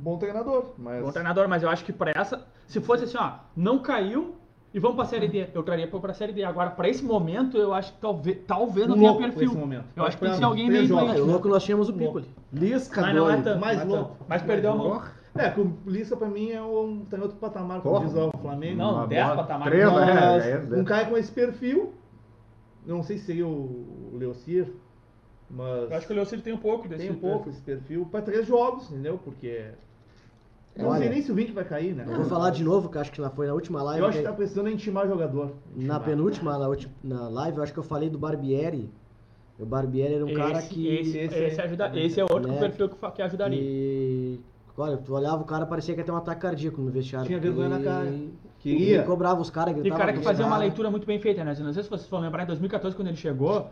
[0.00, 1.02] Bom treinador, mas.
[1.04, 4.36] Bom treinador, mas eu acho que pra essa, se fosse assim, ó, não caiu
[4.72, 6.44] e vamos pra Série D, eu traria pra, pra Série D.
[6.44, 9.48] Agora, pra esse momento, eu acho que talvez, talvez não tenha louco pra perfil.
[9.48, 9.84] esse momento.
[9.96, 11.06] Eu acho que tem que ser Pra alguém meio jogos.
[11.06, 11.20] Doente.
[11.20, 11.92] o louco nós tínhamos o.
[11.92, 12.26] Piccoli.
[12.52, 13.60] Lisca Mas não é tanto.
[13.60, 14.16] Mais não é louco.
[14.28, 15.02] Mas perdeu a mão.
[15.34, 18.04] É, que o Lisca pra mim é um, tá em outro patamar, Porra.
[18.06, 18.78] diz o Flamengo.
[18.78, 19.72] Não, Uma 10 bola- patamares.
[19.72, 20.08] Três, Mas
[20.46, 20.80] é, é, é.
[20.80, 21.92] um cara com esse perfil,
[22.86, 24.72] não sei se seria o Leocir,
[25.50, 28.06] mas Eu acho que o Leocir tem um pouco desse tem um pouco esse perfil
[28.10, 29.18] para três jogos, entendeu?
[29.22, 29.66] Porque
[30.78, 32.04] não Olha, sei nem se o Vink vai cair, né?
[32.06, 34.00] Eu vou falar de novo, que eu acho que lá foi na última live.
[34.02, 35.46] Eu acho que que- tá precisando intimar jogador.
[35.74, 36.04] Na Intimar.
[36.04, 38.88] penúltima, na, última, na live, eu acho que eu falei do Barbieri.
[39.58, 40.86] O Barbieri era um cara esse, que.
[40.88, 43.58] esse, esse esse, é- ajuda, esse é outro né, perfil que, que ajudaria.
[43.60, 44.40] que-
[44.80, 47.26] Olha, tu olhava o cara, parecia que ia ter um ataque cardíaco no vestiário.
[47.26, 48.06] Tinha vergonha na cara.
[48.06, 49.02] Ele Queria.
[49.02, 50.66] cobrava os caras, E gritava cara que fazia uma caras.
[50.68, 51.52] leitura muito bem feita, né?
[51.58, 53.66] Não sei se vocês vão lembrar, em 2014, quando ele chegou,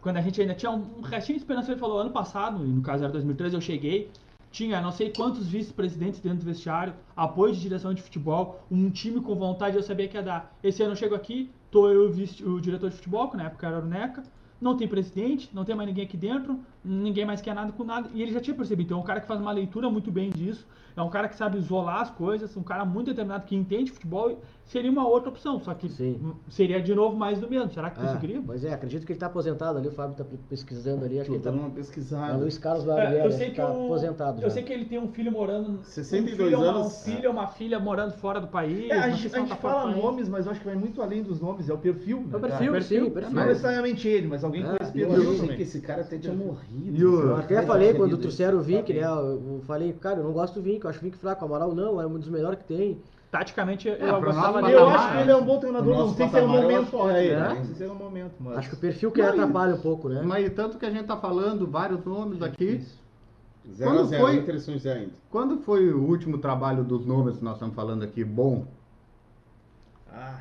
[0.00, 2.80] quando a gente ainda tinha um restinho de esperança, ele falou, ano passado, e no
[2.80, 4.08] caso era 2013, eu cheguei,
[4.52, 9.20] tinha não sei quantos vice-presidentes dentro do vestiário, apoio de direção de futebol, um time
[9.20, 10.56] com vontade, eu sabia que ia dar.
[10.62, 13.44] Esse ano eu chego aqui, tô eu o, vice- o diretor de futebol, que na
[13.44, 14.22] época era o Neca,
[14.60, 18.08] não tem presidente, não tem mais ninguém aqui dentro, ninguém mais quer nada com nada,
[18.12, 18.86] e ele já tinha percebido.
[18.86, 20.66] Então é um cara que faz uma leitura muito bem disso,
[20.96, 24.42] é um cara que sabe isolar as coisas, um cara muito determinado que entende futebol,
[24.64, 26.20] seria uma outra opção, só que Sim.
[26.22, 27.70] hum, seria de novo mais do mesmo.
[27.72, 28.42] Será que É, conseguiria?
[28.44, 31.36] pois é, acredito que ele tá aposentado ali, o Fábio tá pesquisando ali, acho que
[31.36, 31.60] ele dando tá.
[31.62, 32.36] uma É pesquisada.
[32.36, 34.50] Luiz Carlos É, Barbieri, eu acho sei que tá o- aposentado Eu já.
[34.50, 35.82] sei que ele tem um filho morando.
[35.84, 36.86] 62 um filho, anos.
[36.86, 38.90] Um filho, uma filha morando fora do país.
[38.90, 41.00] É, a sei gente, a gente tá fala nomes, mas eu acho que vai muito
[41.00, 42.18] além dos nomes, é o perfil.
[42.20, 42.48] né, É o cara?
[42.52, 43.04] perfil, perfil.
[43.06, 43.34] sim, perfil.
[43.34, 45.56] Não necessariamente ele, mas alguém É, com esse Eu perfil achei também.
[45.56, 46.71] que esse cara até tinha morrido.
[46.74, 49.00] E o- Eu até falei quando trouxeram o Vink, né?
[49.04, 51.44] Eu eu falei, cara, eu não gosto do Vink, eu acho o Vink fraco.
[51.44, 52.98] Amaral não, é um dos melhores que tem.
[53.30, 54.74] Taticamente, eu pra gostava dele.
[54.74, 56.48] Eu patamar, acho que ele é um bom treinador, não sei se é o eu
[56.48, 57.28] momento ele.
[57.30, 57.48] é.
[57.48, 58.58] Não sei se é o momento, mas...
[58.58, 60.20] Acho que o perfil que e- atrapalha um pouco, né?
[60.22, 62.84] Mas tanto que a gente tá falando vários nomes aqui.
[63.70, 65.12] 0 a Quando 0 foi- Inter São José ainda.
[65.30, 68.66] Quando foi o último trabalho dos nomes que nós estamos falando aqui bom?
[70.12, 70.40] Ah,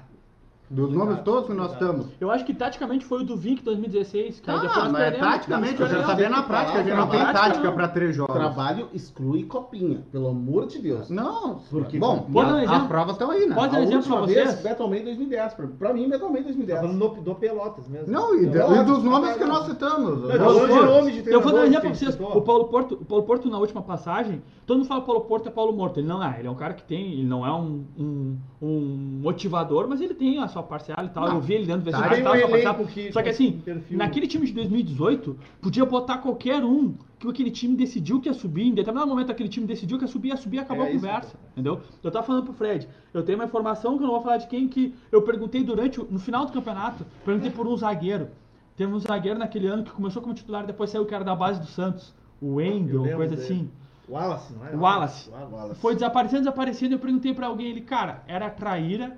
[0.71, 2.05] Dos nomes todos que nós estamos.
[2.19, 5.27] Eu acho que taticamente foi o do Vinc 2016, que Ah, depois mas perdemos.
[5.27, 7.73] taticamente, eu já sabia na prática, a gente não tem tática não.
[7.73, 8.33] pra três jogos.
[8.35, 11.09] Trabalho exclui copinha, pelo amor de Deus.
[11.09, 12.81] Não, Porque- bom, Pode dar as, exemplo?
[12.81, 13.55] as provas estão aí, né?
[13.55, 14.61] Pode dar um A exemplo pra vez, vocês?
[14.63, 15.53] Beto Almeida 2010.
[15.53, 16.79] Pra, pra mim, Beto Almeida tá 2010.
[16.81, 18.11] falando no- do Pelotas mesmo.
[18.11, 20.21] Não, e, de- e dos nomes que nós citamos.
[20.21, 22.19] Não, Nós- não, Ô, não, nome de Eu vou dar um treinador exemplo pra vocês.
[22.37, 25.25] O Paulo Porto, o Paulo Porto na última passagem, todo mundo fala que o Paulo
[25.27, 25.99] Porto é Paulo Morto.
[25.99, 26.39] Ele não é.
[26.39, 30.13] Ele é um cara que tem, ele não é um, um, um motivador, mas ele
[30.13, 31.27] tem a sua parcial e tal.
[31.27, 31.35] Não.
[31.35, 32.75] Eu vi ele dentro do Tá, vestiário e tal, parcial.
[32.87, 37.75] que Só que assim, naquele time de 2018, podia botar qualquer um que aquele time
[37.75, 38.63] decidiu que ia subir.
[38.67, 40.91] Em determinado momento aquele time decidiu que ia subir, ia subir e acabou É a
[40.91, 41.27] isso, conversa.
[41.37, 41.43] cara.
[41.51, 41.81] Entendeu?
[42.03, 42.87] Eu tava falando pro Fred.
[43.13, 45.99] Eu tenho uma informação que eu não vou falar de quem que eu perguntei durante,
[45.99, 48.29] no final do campeonato, perguntei por um zagueiro.
[48.75, 51.59] Teve um zagueiro naquele ano que começou como titular, depois saiu que era da base
[51.59, 52.13] do Santos.
[52.41, 53.41] O Wendel, coisa dele.
[53.41, 53.69] assim.
[54.09, 54.75] Wallace, não é?
[54.75, 55.29] O Wallace.
[55.29, 55.79] Wallace.
[55.79, 56.95] Foi desaparecendo, desaparecendo.
[56.95, 59.15] Eu perguntei pra alguém, ele, cara, era traíra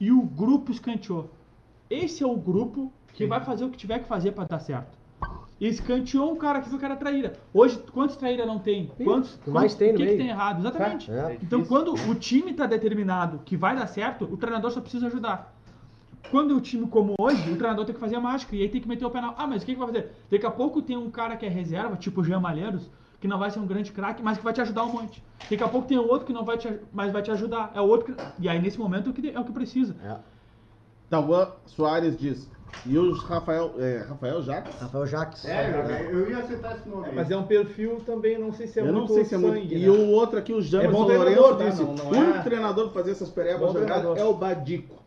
[0.00, 1.30] e o grupo escanteou.
[1.90, 4.96] Esse é o grupo que vai fazer o que tiver que fazer pra dar certo.
[5.60, 7.32] E escanteou um cara que viu que era traíra.
[7.52, 8.92] Hoje, quantos traíra não tem?
[9.02, 9.34] Quantos?
[9.34, 10.60] o que mais tem O que, que tem errado?
[10.60, 11.10] Exatamente.
[11.10, 11.36] É.
[11.42, 11.66] Então, difícil.
[11.66, 15.56] quando o time tá determinado que vai dar certo, o treinador só precisa ajudar.
[16.30, 18.68] Quando é um time como hoje, o treinador tem que fazer a mágica e aí
[18.68, 19.34] tem que meter o penal.
[19.36, 20.12] Ah, mas o que, que vai fazer?
[20.30, 22.88] Daqui a pouco tem um cara que é reserva, tipo o Jean Malheiros,
[23.20, 25.22] que não vai ser um grande craque, mas que vai te ajudar um monte.
[25.50, 27.72] Daqui a pouco tem outro que não vai te, mas vai te ajudar.
[27.74, 29.96] É o outro que, e aí nesse momento é o que, é o que precisa.
[30.04, 30.16] É.
[31.10, 32.48] Tauan Soares diz.
[32.84, 34.78] E o Rafael, é, Rafael Jacques?
[34.78, 35.44] Rafael Jacques.
[35.46, 37.08] É, eu ia citar esse nome.
[37.08, 39.34] É, mas é um perfil também, não sei se é eu não muito sei se
[39.34, 39.54] é muito.
[39.62, 39.88] sangue, E né?
[39.90, 41.70] o outro aqui, o Jamerson treinador, Lourenço, tá?
[41.70, 44.18] disse: Não- não o é- único treinador pra fazer essas perebas treinador.
[44.18, 44.97] é o Badico.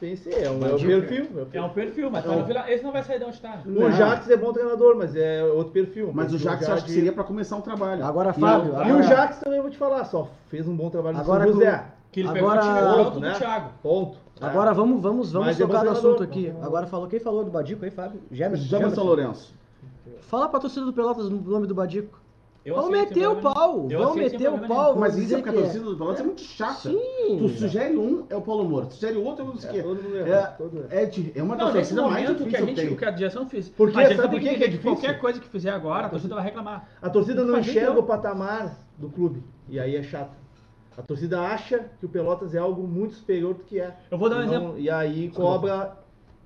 [0.00, 1.28] Pensei, é, um, é o perfil.
[1.52, 1.56] é.
[1.58, 3.60] É um perfil, mas tá no Vila, esse não vai sair de onde está.
[3.64, 6.10] O Jacques é bom treinador, mas é outro perfil.
[6.12, 8.04] Mas o já eu acho que seria pra começar um trabalho.
[8.04, 10.76] Agora, E Fábio, E agora- o Jacques também eu vou te falar, só fez um
[10.76, 11.84] bom trabalho no Agora São com- José.
[12.10, 13.32] Que ele Agora- pegou o time Ponto, pronto né?
[13.32, 13.70] do Thiago.
[13.82, 14.18] Ponto.
[14.40, 16.52] Agora vamos, vamos, vamos Mas é tocar no assunto aqui.
[16.62, 18.20] Agora falou quem falou do Badico aí, Fábio?
[18.30, 18.66] Jamerson.
[18.68, 19.54] Jamerson Lourenço.
[20.20, 22.20] Fala pra torcida do Pelotas o nome do Badico.
[22.64, 23.86] Eu sem meter o pau.
[23.90, 24.96] Eu sem meter o pau.
[24.96, 26.88] Mas isso é porque a que torcida do Pelotas é muito chata.
[26.88, 27.36] Sim.
[27.38, 28.88] Tu sugere um, é o Paulo Morto.
[28.88, 30.56] Tu sugere outro, é o É, mundo É, erra.
[30.90, 33.10] é, de- é uma Não, torcidas mais momento que a, que gente, o que a
[33.10, 33.68] direção fez.
[33.68, 34.92] Porque sabe por que que é difícil?
[34.92, 36.88] Qualquer coisa que fizer agora, a torcida vai reclamar.
[37.02, 37.98] A torcida não enxerga então.
[38.02, 39.42] o patamar do clube.
[39.68, 40.32] E aí é chato.
[40.96, 43.94] A torcida acha que o Pelotas é algo muito superior do que é.
[44.10, 44.78] Eu vou dar um não- exemplo.
[44.78, 45.98] E aí cobra,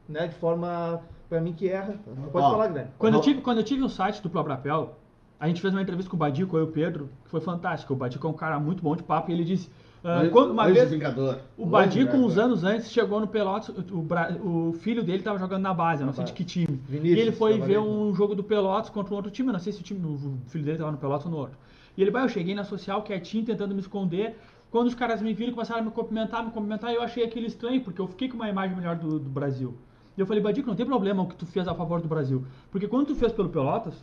[0.08, 1.94] né, de forma, pra mim, que erra.
[2.32, 2.90] Pode Ó, falar, Guilherme.
[2.98, 4.96] Quando eu, tive, quando eu tive um site do Probrapel,
[5.40, 7.92] a gente fez uma entrevista com o Badico, eu e o Pedro, que foi fantástica.
[7.92, 9.70] O Badico é um cara muito bom de papo e ele disse.
[10.04, 11.38] Anjo- quando- uma vez, Vingador.
[11.56, 15.62] o Badico, uns anos antes, chegou no Pelotas, o, Bra- o filho dele estava jogando
[15.62, 16.80] na base, eu não sei de que time.
[16.88, 19.58] Vinícius, e ele foi ver um jogo do Pelotas contra um outro time, eu não
[19.60, 21.58] sei se o, time, o filho dele estava no Pelotas ou no outro.
[21.96, 24.38] E ele, vai, eu cheguei na social quietinho, tentando me esconder.
[24.70, 27.80] Quando os caras me viram, começaram a me cumprimentar, me cumprimentar, eu achei aquilo estranho,
[27.80, 29.76] porque eu fiquei com uma imagem melhor do, do Brasil.
[30.16, 32.44] E eu falei, Badico, não tem problema o que tu fez a favor do Brasil.
[32.70, 33.94] Porque quando tu fez pelo Pelotas,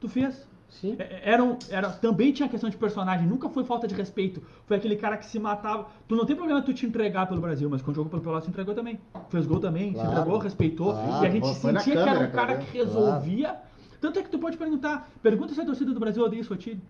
[0.00, 0.46] tu fez.
[0.80, 0.96] Sim.
[0.98, 4.42] É- Era, um- era, também tinha questão de personagem, nunca foi falta de respeito.
[4.66, 5.86] Foi aquele cara que se matava.
[6.08, 8.50] Tu não tem problema tu te entregar pelo Brasil, mas quando jogou pelo Pelotas, se
[8.50, 8.98] entregou também.
[9.28, 10.08] Fez gol também, Claro.
[10.08, 10.92] se entregou, respeitou.
[10.92, 13.56] Claro, e a gente na sentia que era um cara que resolvia.
[14.00, 16.80] Tanto é que tu pode perguntar, pergunta se a torcida do Brasil odeia o Sotilho.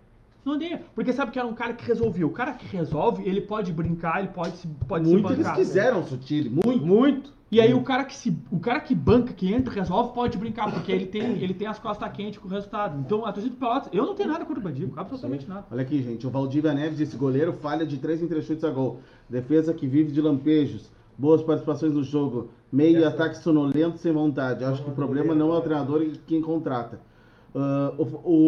[0.44, 2.26] Não odeia, porque sabe que era um cara que resolvia.
[2.26, 6.00] O cara que resolve, ele pode brincar, ele pode se, pode Muito se eles quiseram
[6.00, 6.84] o Sutile, muito.
[6.84, 7.32] Muito.
[7.54, 10.36] E aí o cara que se, o cara que banca, que entra, e resolve, pode
[10.36, 12.98] brincar, porque ele tem, ele tem as costas quentes com o resultado.
[12.98, 15.64] Então a torcida do Pelotas, eu não tenho nada contra o Badico, absolutamente nada.
[15.70, 16.26] Olha aqui, gente.
[16.26, 18.98] O Valdívia Neves disse: goleiro falha de 3 em 3 chutes a gol.
[19.30, 20.90] Defesa que vive de lampejos.
[21.16, 22.50] Boas participações no jogo.
[22.72, 24.64] Meio e ataque sonolento sem vontade.
[24.64, 26.98] Acho que o problema não é o treinador e quem contrata.
[27.54, 28.02] Ah, o,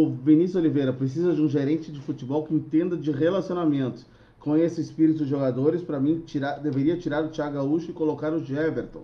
[0.05, 4.05] o Vinícius Oliveira precisa de um gerente de futebol que entenda de relacionamentos.
[4.47, 5.83] Conheça o espírito dos jogadores.
[5.83, 9.03] Para mim, tirar, deveria tirar o Thiago Gaúcho e colocar o Everton.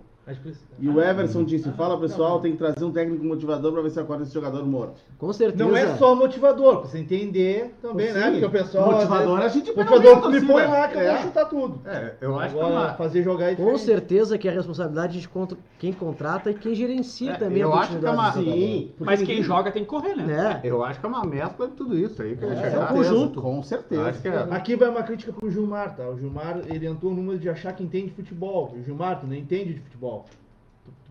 [0.79, 3.99] E o Everson disse: Fala pessoal, tem que trazer um técnico motivador para ver se
[3.99, 5.01] acorda esse jogador morto.
[5.17, 5.65] Com certeza.
[5.69, 8.31] Não é só motivador, pra você entender também, Sim, né?
[8.31, 8.91] Porque o pessoal.
[8.93, 10.53] motivador às a gente vezes, Motivador, tu me torcida.
[10.53, 11.13] põe lá que eu É.
[11.13, 11.81] vou chutar tudo.
[11.85, 12.93] É, eu acho que é Agora, uma...
[12.93, 16.73] fazer jogar é Com certeza que é a responsabilidade de contra- quem contrata e quem
[16.73, 18.31] gerencia É, também eu a acho que é uma-.
[18.31, 20.25] Sim, Mas quem ninguém- joga tem que correr, né?
[20.25, 20.59] Né?
[20.63, 23.41] Eu acho que é uma mescla de tudo isso aí que É, é um conjunto.
[23.41, 24.03] Com certeza.
[24.09, 24.47] Acho que é.
[24.51, 26.07] Aqui vai uma crítica pro Gilmar, tá?
[26.09, 28.73] O Gilmar, ele entrou numa de achar que entende futebol.
[28.79, 30.22] O Gilmar, tu não entende de futebol.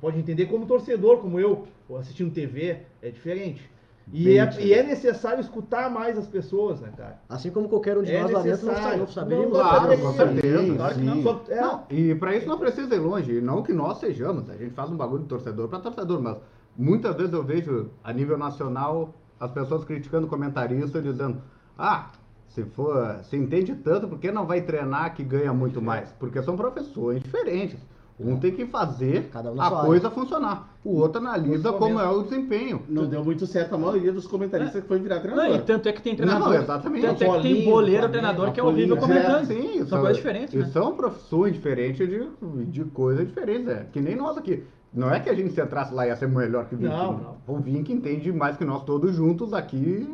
[0.02, 3.70] Pode entender como torcedor, como eu, ou assistindo TV, é diferente.
[4.12, 7.20] E Bem é, e é necessário escutar mais as pessoas, né, cara?
[7.28, 8.82] Assim como qualquer um de É nós lá dentro não, necessário.
[8.82, 9.52] sabe, não saberíamos.
[9.52, 10.74] Não, Claro, com certeza.
[10.74, 11.06] Claro que sim.
[11.06, 11.22] não.
[11.22, 14.56] Só, é, Não, e pra isso não precisa ir longe, não que nós sejamos, a
[14.56, 16.36] gente faz um bagulho de torcedor pra torcedor, mas
[16.76, 21.40] muitas vezes eu vejo a nível nacional as pessoas criticando o comentarista dizendo:
[21.78, 22.10] "Ah,
[22.48, 25.82] Se for, se entende tanto, por que não vai treinar que ganha muito É.
[25.82, 26.12] mais?
[26.18, 27.78] Porque são profissões diferentes.
[28.20, 30.68] Um tem que fazer Cada um a sua coisa funcionar.
[30.84, 32.82] O outro analisa como é o desempenho.
[32.88, 35.56] Não deu muito certo a maioria dos comentaristas que foi virar Não, treinador.
[35.56, 36.48] e tanto é que tem treinador.
[36.48, 37.06] Não, exatamente.
[37.06, 39.46] Tanto é que tem boleiro treinador que é horrível comentando.
[39.46, 40.66] Sim, São coisas diferentes, e né?
[40.66, 42.28] são profissões diferentes de,
[42.66, 43.68] de coisas diferentes.
[43.68, 43.86] É.
[43.92, 44.64] Que nem nós aqui.
[44.94, 46.90] Não é que a gente se entrasse lá e ia ser melhor que o Vink.
[46.90, 47.36] Não, não.
[47.46, 50.06] O Vink entende mais que nós todos juntos aqui.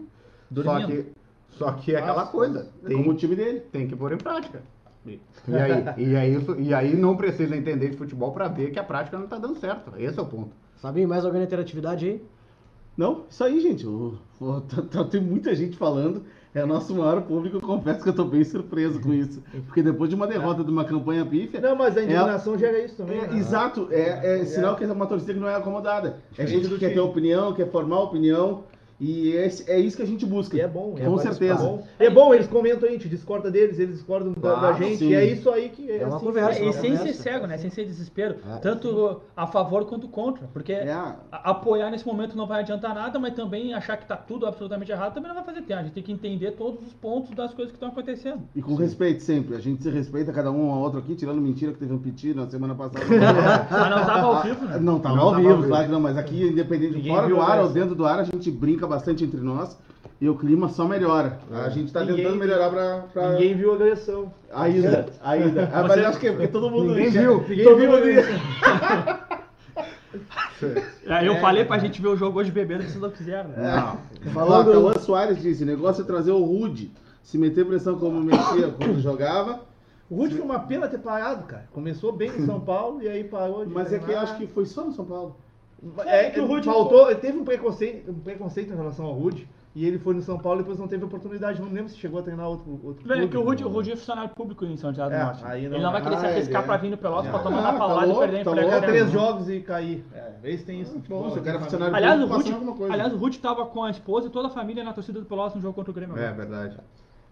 [0.55, 0.87] Só Dormindo.
[0.87, 1.07] que,
[1.51, 2.69] só que é aquela coisa.
[2.85, 3.61] É como o Tem, time dele.
[3.73, 4.63] tem que pôr em prática.
[5.47, 8.85] E aí, e, isso- e aí não precisa entender de futebol para ver que a
[8.85, 9.92] prática não está dando certo.
[9.97, 10.51] Esse é o ponto.
[10.81, 12.23] Fabinho, mais alguém na interatividade aí?
[12.97, 13.87] Não, isso aí, gente.
[13.87, 14.14] O-
[14.68, 16.23] tá- tá- tem muita gente falando.
[16.55, 17.59] É nosso maior público.
[17.59, 19.40] Eu confesso que eu tô bem surpreso com isso.
[19.66, 21.61] Porque depois de uma derrota de uma campanha pífia.
[21.61, 23.18] Não, mas a indignação gera isso também.
[23.18, 23.37] É, né?
[23.38, 26.18] exato, é, é sinal que é uma torcida que não é acomodada.
[26.37, 28.64] É gente que quer ter opinião, quer formar opinião.
[29.01, 30.57] E é, é isso que a gente busca.
[30.57, 31.53] E é bom, é Com bom, certeza.
[31.55, 31.83] É bom.
[32.01, 34.97] É bom, eles comentam, a gente discorda deles, eles discordam da, da Claro, gente.
[34.97, 35.09] sim.
[35.11, 37.13] E é isso aí que é, É uma assim, conversa, É, uma e sem ser
[37.13, 37.57] cego, né?
[37.59, 38.37] Sem ser desespero.
[38.45, 38.57] É.
[38.59, 40.49] Tanto a favor quanto contra.
[40.53, 44.17] Porque É, a- apoiar nesse momento não vai adiantar nada, mas também achar que tá
[44.17, 45.79] tudo absolutamente errado também não vai fazer tempo.
[45.81, 48.43] A gente tem que entender todos os pontos das coisas que estão acontecendo.
[48.57, 49.55] e com respeito sempre.
[49.55, 52.35] A gente se respeita cada um ao outro aqui, tirando mentira que teve um piti
[52.35, 53.05] na semana passada.
[53.71, 54.79] Mas não tava ao vivo, né?
[54.81, 55.69] Não, tava Não ao tava vivo, ao vivo.
[55.69, 57.67] claro que não, mas aqui, independente, Ninguém fora do ar essa.
[57.69, 59.79] ou dentro do ar, a gente brinca bastante entre nós
[60.20, 61.38] e o clima só melhora.
[61.53, 62.98] A gente tá Ninguém- tentando melhorar pra.
[63.12, 63.33] pra...
[63.35, 64.33] Ninguém viu a agressão.
[64.53, 65.70] Ainda, ainda.
[65.72, 66.94] Ah, mas acho que é porque todo mundo.
[66.94, 67.40] Ninguém viu.
[67.48, 68.22] Ninguém Todo viu.
[71.09, 73.96] Aí eu falei pra gente ver o jogo hoje bebendo, vocês não quiseram, né?
[74.33, 74.68] Falando...
[74.70, 76.90] O Cauã Soares disse: o negócio é trazer o Rude,
[77.22, 79.61] se meter pressão como metia quando jogava.
[80.11, 81.68] O Rude foi uma pena ter parado, cara.
[81.72, 84.24] Começou bem em São Paulo e aí parou de Mas é que eu treinar.
[84.24, 85.37] acho que foi só no São Paulo.
[86.07, 89.49] É que o Rude faltou, ele teve um preconceito, um preconceito em relação ao Rude.
[89.75, 91.61] E ele foi no São Paulo e depois não teve oportunidade.
[91.61, 93.29] Não lembro se chegou a treinar outro, outro clube.
[93.29, 95.45] que o Rudy, o Rudy é funcionário público em São do É, Norte.
[95.45, 96.67] aí não- ele não vai querer se Ah, arriscar ele é.
[96.67, 98.51] pra vir no Pelotas pra Ah, tomar uma tá paulada louco, e perder em tá.
[98.51, 98.87] Jogar louco.
[98.87, 100.05] três jogos e cair.
[100.12, 100.99] É, vez tem isso.
[101.09, 102.93] Bom, se o cara é funcionário Aliás, o público, Rudy, alguma coisa.
[102.95, 105.55] aliás, o Rudy tava com a esposa e toda a família na torcida do Pelotas
[105.55, 106.19] no jogo contra o Grêmio.
[106.19, 106.77] É verdade.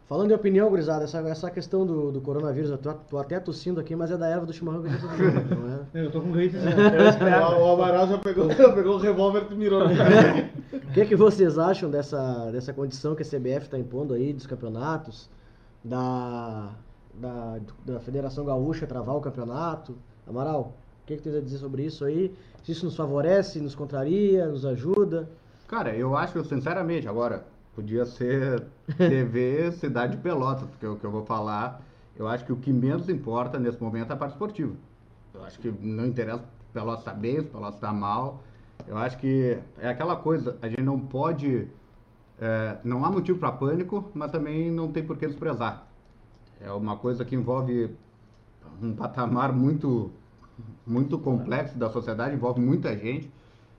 [0.09, 3.81] Falando em opinião, gurizada, essa, essa questão do, do coronavírus, eu tô, tô até tossindo
[3.81, 5.81] aqui, mas é da erva do chimarrão que a gente tá tomando, não é?
[6.07, 6.57] Eu tô com gripe.
[6.57, 10.49] O, o Amaral já pegou, pegou o revólver e mirou no cara.
[10.73, 14.33] O que, é que vocês acham dessa, dessa condição que a CBF está impondo aí
[14.33, 15.29] dos campeonatos,
[15.83, 16.71] da,
[17.13, 19.97] da, da Federação Gaúcha travar o campeonato?
[20.25, 22.33] Amaral, o que, que tu tens a dizer sobre isso aí?
[22.63, 25.29] Se isso nos favorece, nos contraria, nos ajuda?
[25.67, 27.45] Cara, eu acho, sinceramente, agora,
[27.77, 31.83] podia ser TV Cidade de Pelotas, porque o que eu vou falar,
[32.17, 34.75] eu acho que o que menos importa nesse momento é a parte esportiva.
[35.35, 38.43] Eu acho que não interessa se Pelotas está bem, se Pelotas está mal.
[38.89, 41.69] Eu acho que é aquela coisa, a gente não pode.
[42.41, 45.87] é, não há motivo para pânico, mas também não tem por que desprezar.
[46.61, 47.95] É uma coisa que envolve
[48.81, 50.11] um patamar muito,
[50.87, 53.31] muito complexo da sociedade, envolve muita gente.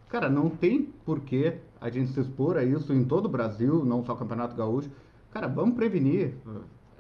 [0.10, 4.04] Cara, não tem porquê a gente se expor a isso em todo o Brasil, não
[4.04, 4.90] só o Campeonato Gaúcho.
[5.32, 6.36] Cara, vamos prevenir.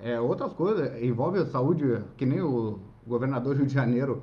[0.02, 4.22] É, outras coisas, envolve a saúde, que nem o governador do Rio de Janeiro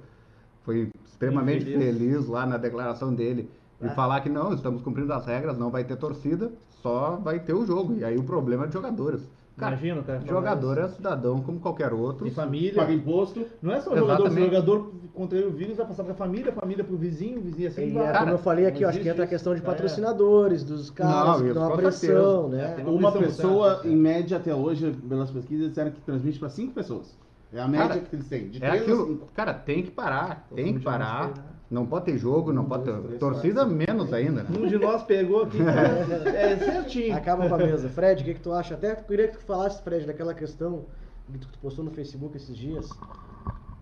[0.62, 1.96] foi extremamente Infeliz.
[1.98, 3.50] feliz lá na declaração dele.
[3.80, 3.90] E Ah.
[3.90, 7.66] falar que não, estamos cumprindo as regras, não vai ter torcida, só vai ter o
[7.66, 7.94] jogo.
[7.94, 9.28] E aí o problema é de jogadores.
[9.56, 10.20] Cara, Imagina, cara.
[10.26, 12.26] jogador é cidadão como qualquer outro.
[12.26, 12.74] E família.
[12.74, 13.46] Paga imposto.
[13.62, 16.50] Não é só o jogador, se o jogador contrair o vírus, vai passar pra família,
[16.50, 17.86] família pro vizinho, vizinho assim.
[17.86, 18.02] E vai.
[18.02, 19.64] é, Cara, como eu falei aqui, acho que entra a questão de É.
[19.64, 22.68] patrocinadores, dos caras Não, que dão uma com pressão, É, né?
[22.74, 26.48] tem Uma pressão, pessoa, certo, em média, até hoje, pelas pesquisas, disseram que transmite para
[26.48, 27.16] cinco pessoas.
[27.52, 28.48] É a média Cara, que eles têm.
[28.48, 31.53] De É três a aquilo, cara, tem que parar, tem que parar.
[31.74, 33.06] Não pode ter jogo, não Um, pode dois, ter.
[33.06, 34.48] três, Torcida quatro, menos ainda, né?
[34.56, 35.58] Um de nós pegou aqui,
[36.30, 37.16] é certinho.
[37.16, 37.88] Acaba com a mesa.
[37.88, 38.74] Fred, o que, que tu acha?
[38.74, 40.84] Até queria que tu falasse, Fred, daquela questão
[41.32, 42.88] que tu postou no Facebook esses dias,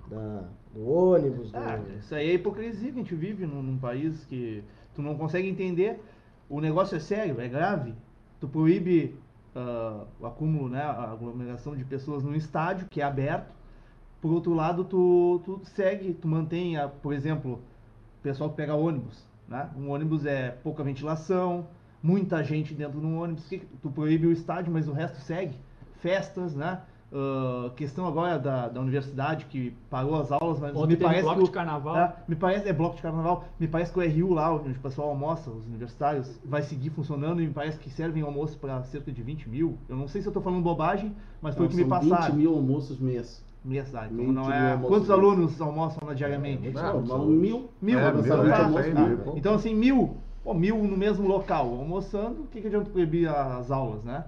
[0.09, 1.59] da, do ônibus, do...
[1.59, 5.15] Ah, isso aí é hipocrisia que a gente vive num, num país que tu não
[5.15, 6.01] consegue entender.
[6.49, 7.95] O negócio é sério, é grave.
[8.41, 9.15] Tu proíbe
[9.55, 13.53] ah, o acúmulo, né, a aglomeração de pessoas num estádio que é aberto.
[14.19, 17.61] Por outro lado, tu, tu segue, tu mantém, a, por exemplo,
[18.23, 19.25] pessoal que pega ônibus.
[19.49, 19.69] Né?
[19.77, 21.67] Um ônibus é pouca ventilação,
[22.03, 23.47] muita gente dentro de um ônibus.
[23.49, 25.57] que- Tu proíbe o estádio, mas o resto segue.
[26.01, 26.81] Festas, né?
[27.15, 31.37] Ah, questão agora da, da universidade que parou as aulas, mas Ontem me parece bloco
[31.37, 31.97] que o- de carnaval.
[31.97, 33.45] é, me parece é bloco de carnaval.
[33.61, 37.43] Me parece que o RU lá, onde o pessoal almoça, os universitários, vai seguir funcionando
[37.43, 39.77] e me parece que servem almoço para cerca de 20 mil.
[39.91, 42.29] Eu não sei se eu estou falando bobagem, mas foi o que me passaram.
[42.35, 43.45] 20 mil almoços mês.
[43.65, 44.77] Ah, então 20 não é.
[44.89, 46.71] Quantos alunos almoçam lá diariamente?
[46.71, 47.71] Não, não, mil.
[47.81, 48.13] Mil, É, tá?
[48.13, 48.65] mil, é, Tá.
[48.65, 49.09] almoço, é, mil.
[49.09, 49.37] mil.
[49.37, 53.71] Então, assim, mil, pô, mil no mesmo local, almoçando, o que, que adianta proibir as
[53.71, 54.25] aulas, né?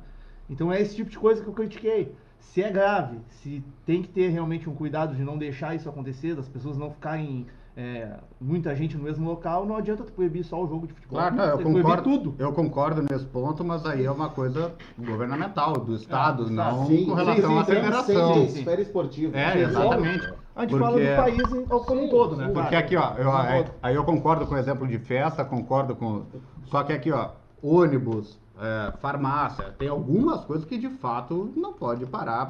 [0.49, 2.15] Então é esse tipo de coisa que eu critiquei.
[2.39, 6.35] Se é grave, se tem que ter realmente um cuidado de não deixar isso acontecer,
[6.35, 10.63] das pessoas não ficarem é, muita gente no mesmo local, não adianta tu proibir só
[10.63, 11.19] o jogo de futebol.
[11.19, 12.35] Claro, não, eu concordo, tudo.
[12.39, 17.07] eu concordo nesse ponto, mas aí é uma coisa governamental, do Estado, Ah, não Sim,
[17.07, 18.35] com relação sim, à sim, federação.
[18.35, 19.37] sim, sim, esfera esportiva.
[19.37, 20.29] É, Sim, exatamente.
[20.55, 21.51] A gente fala do país
[21.87, 22.49] como um todo, né?
[22.53, 23.75] Porque aqui, ó, eu- aí, todo.
[23.83, 26.27] aí eu concordo com o exemplo de festa, concordo com.
[26.67, 32.07] Só que aqui, ó, ônibus, é, farmácia, tem algumas coisas que de fato não pode
[32.07, 32.49] parar.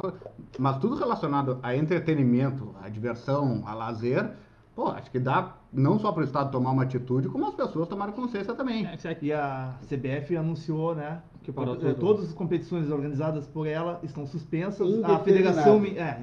[0.59, 4.31] Mas tudo relacionado a entretenimento, a diversão, a lazer,
[4.75, 7.89] pô, acho que dá não só para o Estado tomar uma atitude, como as pessoas
[7.89, 8.87] tomarem consciência também.
[8.87, 8.97] É.
[9.23, 11.21] E a CBF anunciou, né?
[11.43, 11.95] Que tudo.
[11.97, 15.05] Todas as competições organizadas por ela estão suspensas.
[15.05, 15.19] A.
[15.19, 16.19] Federação, é.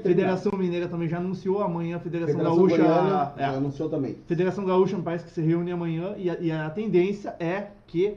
[0.00, 1.60] Federação Mineira também já anunciou.
[1.62, 2.76] Amanhã a Federação, Federação Gaúcha.
[2.76, 4.16] Goiana é, já anunciou também.
[4.26, 8.16] Federação Gaúcha me parece que se reúne amanhã e a, e a tendência é que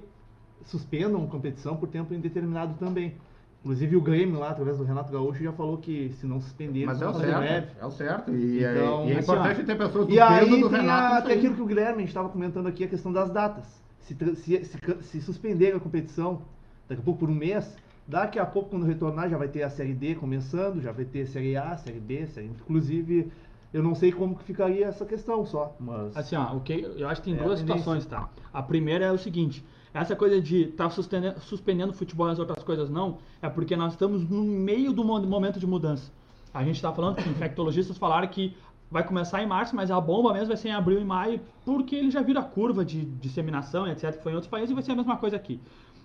[0.64, 3.16] suspendam a competição por tempo indeterminado também.
[3.62, 7.02] Inclusive o Grêmio lá, através do Renato Gaúcho, já falou que se não suspender, Mas
[7.02, 7.48] é o fazer greve.
[7.48, 8.32] certo, é o certo.
[8.34, 10.80] E, é- Então, e é assim, importante ter pessoas do E peso aí do tem
[10.80, 11.16] Renato.
[11.16, 13.66] a- tem aquilo que o Guilherme, a gente estava comentando aqui, a questão das datas.
[14.00, 16.42] Se, se, se, ca- se suspender a competição,
[16.88, 17.76] daqui a pouco por um mês,
[18.08, 21.26] daqui a pouco quando retornar já vai ter a Série D começando, já vai ter
[21.26, 22.48] Série A, Série B, série...
[22.48, 23.30] inclusive
[23.74, 26.16] eu não sei como que ficaria essa questão só, mas...
[26.16, 28.30] Assim, ó, o que eu acho que tem É, duas situações, tá?
[28.54, 32.40] A primeira é o seguinte, essa coisa de estar suspendendo, suspendendo o futebol e as
[32.40, 36.12] outras coisas não, é porque nós estamos no meio do mo- momento de mudança.
[36.54, 38.56] A gente está falando que infectologistas falaram que
[38.90, 41.96] vai começar em março, mas a bomba mesmo vai ser em abril e maio, porque
[41.96, 44.82] ele já vira a curva de disseminação, etc, que foi em outros países e vai
[44.84, 45.60] ser a mesma coisa aqui.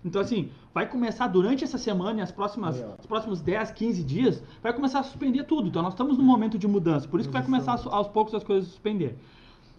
[0.04, 2.96] Então, assim, vai começar durante essa semana e as próximas, ó.
[2.98, 5.68] os próximos 10, 15 dias, vai começar a suspender tudo.
[5.68, 7.06] Então, nós estamos num momento de mudança.
[7.06, 9.16] Por isso que vai começar aos- poucos as coisas a suspender.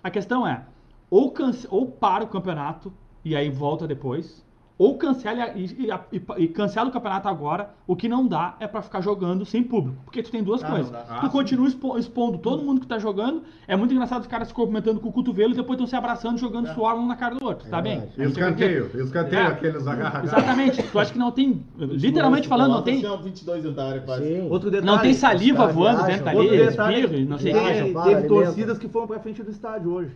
[0.01, 0.65] A questão é,
[1.09, 1.33] ou,
[1.69, 4.43] ou para o campeonato e aí volta depois,
[4.75, 7.69] ou cancela e, e- e- e cancela o campeonato agora.
[7.86, 9.97] O que não dá é pra ficar jogando sem público.
[10.03, 10.91] Porque tu tem duas Ah, coisas.
[10.91, 10.99] dá.
[11.03, 13.43] tu Ah, continua expo- expondo todo mundo que tá jogando.
[13.67, 16.39] É muito engraçado os caras se cumprimentando com o cotovelo e depois estão se abraçando,
[16.39, 17.69] jogando suor um na cara do outro.
[17.69, 17.99] Tá bem?
[17.99, 18.31] verdade.
[18.31, 19.47] Escanteio, escanteio, É.
[19.47, 20.83] aqueles agarra Exatamente.
[20.83, 21.63] Tu acha que não tem.
[21.77, 22.95] Literalmente falando, não tem.
[23.21, 24.25] 22 dentro da área quase.
[24.25, 24.47] Sim.
[24.49, 28.03] Outro detalhe, Não tem saliva voando dentro ali, Outro detalhe, espirro, não sei o para,
[28.05, 30.12] teve torcidas que foram pra frente do estádio hoje.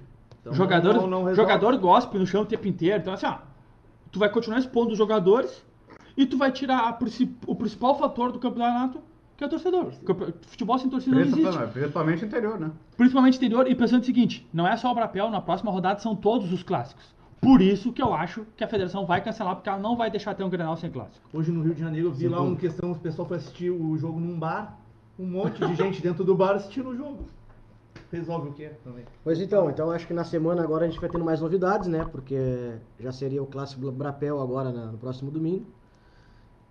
[0.47, 2.99] Então, jogador, não- não jogador gospe no chão o tempo inteiro.
[3.01, 3.35] Então, assim, ó,
[4.11, 5.63] tu vai continuar expondo os jogadores
[6.15, 6.97] e tu vai tirar
[7.45, 8.99] o principal fator do campeonato,
[9.35, 9.91] que é o torcedor.
[10.47, 11.57] Futebol sem torcida não existe.
[11.73, 12.71] Principalmente, interior, né?
[12.95, 13.67] Principalmente interior.
[13.69, 16.63] E pensando o seguinte, não é só o Brapel, na próxima rodada são todos os
[16.63, 17.15] clássicos.
[17.39, 20.33] Por isso que eu acho que a federação vai cancelar, porque ela não vai deixar
[20.33, 21.23] ter um Grenal sem clássico.
[21.31, 23.95] Hoje no Rio de Janeiro eu vi lá uma questão, o pessoal foi assistir o
[23.95, 24.75] jogo num bar,
[25.19, 27.25] um monte de gente dentro do bar assistindo o jogo.
[28.11, 29.03] Resolve o quê também?
[29.23, 32.05] Pois então, então acho que na semana agora a gente vai tendo mais novidades, né?
[32.09, 35.65] Porque já seria o clássico Brapel agora na- no próximo domingo.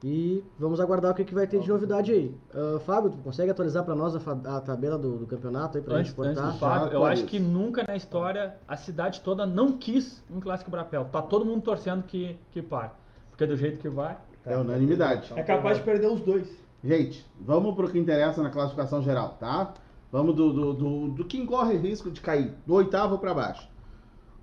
[0.05, 2.35] E vamos aguardar o que, que vai ter de novidade aí.
[2.55, 5.95] Ah, Fábio, tu consegue atualizar para nós a, a tabela do, do campeonato aí pra
[5.97, 6.53] Antes, gente cortar?
[6.59, 11.07] Fábio, eu acho que nunca na história a cidade toda não quis um clássico Brapel.
[11.07, 12.91] Tá todo mundo torcendo que, que pare.
[13.31, 14.17] Porque do jeito que vai.
[14.45, 15.33] É unanimidade.
[15.35, 16.47] É capaz de perder os dois.
[16.85, 19.75] Gente, vamos pro que interessa na classificação geral, tá?
[20.13, 23.69] Vamos do, do, do, do quem corre risco de cair, do oitavo para baixo.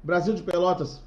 [0.04, 1.02] Brasil de Pelotas,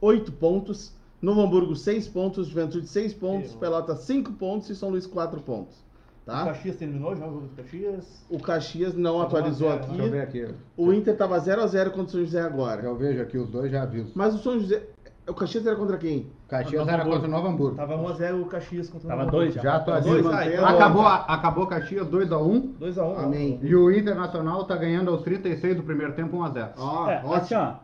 [0.00, 0.92] 8 pontos.
[1.20, 2.48] Novo Hamburgo, 6 pontos.
[2.48, 3.52] Juventude, 6 pontos.
[3.52, 4.68] Eu- Pelotas, 5 pontos.
[4.70, 5.76] E São Luís, 4 pontos.
[6.22, 6.44] O Tá?
[6.44, 8.24] Caxias terminou já o jogo do Caxias.
[8.30, 9.88] O Caxias não atualizou zero, aqui.
[9.92, 10.54] Deixa eu ver aqui.
[10.76, 12.82] O Inter tava 0x0 contra o São José agora.
[12.82, 14.12] Eu vejo aqui os dois já avisos.
[14.14, 14.86] Mas o São José.
[15.26, 16.26] O Caxias era contra quem?
[16.48, 17.76] Caxias Novo era contra o Novo Hamburgo.
[17.76, 19.64] Tava 1x0 o Caxias contra o Tava Novo dois Hamburgo.
[19.64, 20.22] Já Tava atualizou.
[20.32, 23.18] dois, ah, então Acabou, a- acabou Caxias 2x1 2x1.
[23.24, 23.60] Amém.
[23.62, 26.70] e o Internacional tá ganhando aos 36 do primeiro tempo 1x0.
[26.76, 27.60] Ó, É, assim, ótimo.
[27.60, 27.74] ó.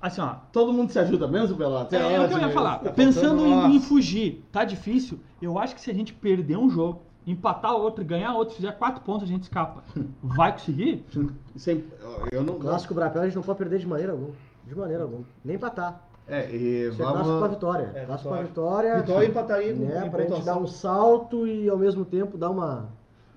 [0.00, 0.34] Assim, ó.
[0.50, 1.92] Todo mundo se ajuda, menos o Pelotas.
[1.92, 2.78] É, é o que eu ia falar.
[2.78, 5.20] Tá Pensando em, em fugir, tá difícil.
[5.40, 9.02] Eu acho que se a gente perder um jogo, empatar outro, ganhar outro, fizer quatro
[9.02, 9.84] pontos, a gente escapa.
[10.22, 11.04] Vai conseguir?
[11.54, 11.84] Sem-
[12.32, 12.58] Eu não.
[12.58, 14.30] Clássico Brapel a gente não pode perder de maneira alguma.
[14.66, 15.24] De maneira alguma.
[15.44, 16.00] Nem empatar.
[16.26, 17.50] É, e Isso é clássico pra vamos.
[17.50, 17.92] vitória.
[17.94, 18.96] É, clássico pra vitória.
[18.96, 19.02] vitória.
[19.02, 22.50] Vitória empataria com né, com pra gente dar um salto e ao mesmo tempo dar
[22.50, 22.88] uma,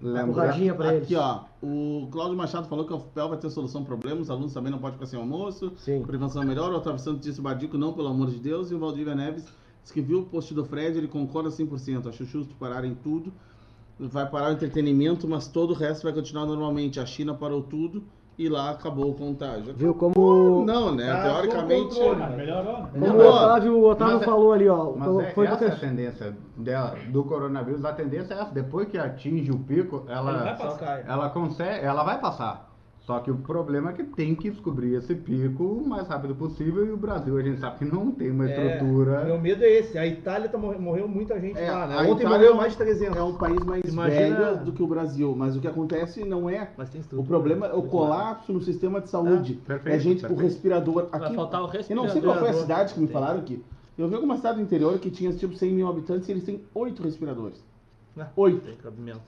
[0.01, 1.03] empurradinha pra eles.
[1.03, 1.41] Aqui, ó.
[1.63, 4.23] O Cláudio Machado falou que a FPEL vai ter solução para problemas.
[4.23, 5.73] Os alunos também não podem ficar sem almoço.
[5.77, 6.03] Sim.
[6.03, 6.71] Prevenção é melhor.
[6.71, 8.69] O Otávio Santos disse o Badico, não, pelo amor de Deus.
[8.71, 9.45] E o Valdívia Neves
[9.81, 12.07] disse que viu o post do Fred, ele concorda 100%.
[12.07, 13.33] Acho justo parar em tudo.
[13.97, 16.99] Vai parar o entretenimento, mas todo o resto vai continuar normalmente.
[16.99, 18.03] A China parou tudo
[18.37, 19.73] e lá acabou o contágio.
[19.73, 21.11] Viu como, Não, né?
[21.11, 21.95] Tá Teoricamente.
[21.95, 22.35] controle.
[22.35, 22.87] Melhorou.
[22.91, 24.91] como o Otávio, o Otávio mas é- falou ali, ó.
[24.95, 27.85] Mas é, foi essa é a tendência dela, do coronavírus.
[27.85, 28.51] A tendência é essa.
[28.51, 30.71] Depois que atinge o pico, vai ela, passar.
[30.71, 31.05] Só cai.
[31.07, 32.74] ela consegue, ela vai passar.
[33.05, 36.83] Só que o problema é que tem que descobrir esse pico o mais rápido possível
[36.87, 39.23] e o Brasil a gente sabe que não tem uma É, estrutura.
[39.25, 39.95] meu medo é esse.
[39.95, 41.95] A Itália tá, morreu, morreu muita gente É, lá, né?
[41.99, 43.15] a Ontem Itália morreu é mais de 300.
[43.15, 46.49] É um país mais Imagina- velho do que o Brasil, mas o que acontece não
[46.49, 46.71] é.
[46.75, 49.59] Mas tem O problema é o colapso no sistema de saúde.
[49.65, 50.41] É, perfeito, é gente com perfeito.
[50.41, 51.05] respirador.
[51.11, 52.61] Vai Aqui, faltar o eu não sei qual foi a respirador.
[52.61, 53.13] cidade que me Tem.
[53.13, 53.63] falaram que.
[53.99, 56.59] Eu vi alguma cidade do interior que tinha tipo 100 mil habitantes e eles têm
[56.73, 57.63] oito respiradores.
[58.35, 58.67] Oito.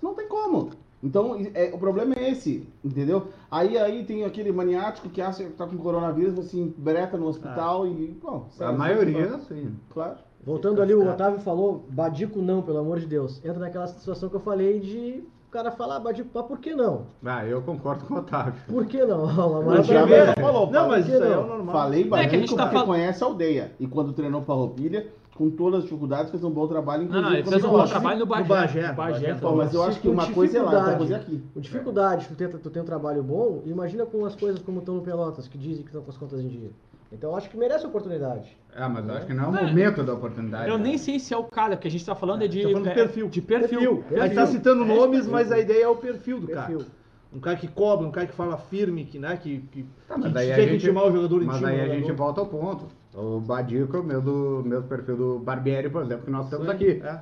[0.01, 0.71] Não tem como.
[1.03, 3.27] Então, é, o problema é esse, entendeu?
[3.51, 7.85] Aí, aí tem aquele maniático que acha que tá com coronavírus, assim, breta no hospital
[7.85, 8.47] e, bom...
[8.59, 9.75] A maioria, sim.
[9.93, 10.17] Claro.
[10.43, 13.37] Voltando ali, o Otávio falou, Badico não, pelo amor de Deus.
[13.45, 16.73] Entra naquela situação que eu falei de o cara falar, ah, Badico, mas por que
[16.75, 17.03] não?
[17.23, 18.53] Ah, eu concordo com o Otávio.
[18.67, 19.23] Por que não?
[19.61, 21.43] O parte- já falou, Não, mas isso aí é não?
[21.43, 21.75] o normal.
[21.75, 23.71] Falei É que a gente Badico tá porque fal- conhece a aldeia.
[23.79, 25.07] E quando treinou Farroupilha,
[25.37, 27.85] com todas as dificuldades, fez um bom trabalho, Não, não, inclusive ele fez um bom
[27.85, 28.41] trabalho no Bagé.
[28.43, 31.15] No Bagé, No Bagé, Pô, mas eu acho que uma coisa é lá, outra coisa
[31.15, 31.53] é dificuldade- aqui.
[31.53, 34.95] Com dificuldade, tu, tenta, tu tem um trabalho bom, imagina com as coisas como estão
[34.95, 36.71] no Pelotas, que dizem que estão com as contas em dia.
[37.11, 38.57] Então eu acho que merece oportunidade.
[38.75, 39.67] Ah, mas eu acho que não é o É.
[39.67, 40.69] momento da oportunidade.
[40.69, 40.83] Eu né?
[40.83, 42.83] nem sei se é o cara, porque a gente tá falando é de, Tá falando
[42.83, 43.29] de é, perfil.
[43.29, 44.03] de perfil.
[44.11, 45.31] A gente tá citando É, nomes, perfil.
[45.31, 46.79] mas a ideia é o perfil do Perfil.
[46.79, 46.97] cara.
[47.33, 50.21] Um cara que cobra, um cara que fala firme, que, né, que, que, Tá, que
[50.21, 52.11] mas daí se a que gente- intimar o jogador Mas intima aí o a gente
[52.13, 52.85] volta ao ponto.
[53.17, 57.01] O Badico é o mesmo, mesmo perfil do Barbieri, por exemplo, que nós temos aqui.
[57.03, 57.19] É.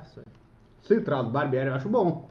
[0.82, 2.28] Se traz o Barbieri, eu acho bom.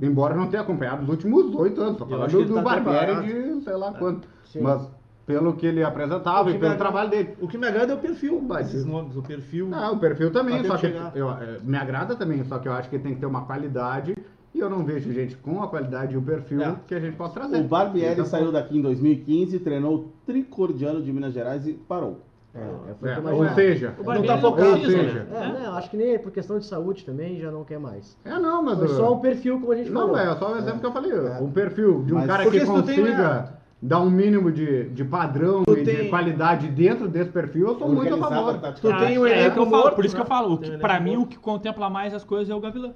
[0.00, 2.00] Embora não tenha acompanhado os últimos oito anos.
[2.00, 3.26] Eu falando ele do tá Barbieri
[3.58, 4.28] de sei lá quanto.
[4.44, 4.60] Sim.
[4.62, 4.88] Mas
[5.26, 7.36] pelo que ele apresentava e pelo me trabalho agrada- dele.
[7.42, 8.68] O que me agrada é o perfil, Badico.
[8.70, 9.68] esses nomes, o perfil.
[9.72, 12.88] Ah, o perfil também, só que eu, eh, me agrada também, só que eu acho
[12.88, 14.16] que tem que ter uma qualidade
[14.54, 16.76] e eu não vejo gente com a qualidade e o perfil É.
[16.86, 17.60] que a gente possa trazer.
[17.60, 22.20] O Barbieri Então, saiu daqui em 2015, treinou o Tricordiano de Minas Gerais e parou.
[22.52, 24.76] É, é, foi o é, que eu ou seja, O Não tá não focado, ou
[24.78, 24.84] né?
[24.84, 28.16] seja, É, né, acho que nem por questão de saúde também já não quer mais.
[28.24, 30.18] é não, mas Foi só um perfil, como a gente Não, falou.
[30.18, 31.12] é só o exemplo que eu falei.
[31.12, 31.38] É.
[31.40, 35.78] Um perfil de um Mas- cara que consiga dar um mínimo de, de padrão Tu
[35.78, 38.58] e tem- de qualidade dentro desse perfil, eu sou muito a favor.
[38.58, 40.24] tá- Tu tem o é, elenco falo, morto, por isso que né?
[40.24, 42.50] eu falo, o Tem que, o pra elenco mim o que contempla mais as coisas
[42.50, 42.92] é o Gavilã.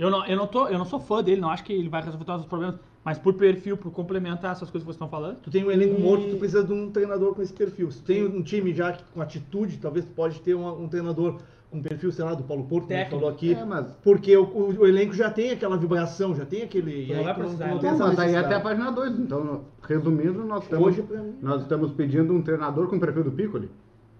[0.00, 2.02] Eu não, eu não tô, eu não sou fã dele, não acho que ele vai
[2.02, 5.36] resolver todos os problemas, mas por perfil, por complementar essas coisas que vocês estão falando.
[5.42, 7.90] Tu tem um elenco E- morto, tu precisa de um treinador com esse perfil.
[7.90, 11.36] Se tu tem um time já com atitude, talvez tu pode ter um, um treinador
[11.70, 13.20] com perfil, sei lá, do Paulo Porto, que a gente Técnico.
[13.20, 13.54] falou aqui.
[13.54, 17.06] É, mas, Porque o, o- o elenco já tem aquela vibração, já tem aquele.
[17.12, 17.80] Não aí vai precisar, tu né?
[17.80, 19.18] tem não, essa mas aí é até a página 2.
[19.20, 21.34] Então, resumindo, nós estamos, Hoje, mim.
[21.42, 23.70] nós estamos pedindo um treinador com o perfil do Piccoli.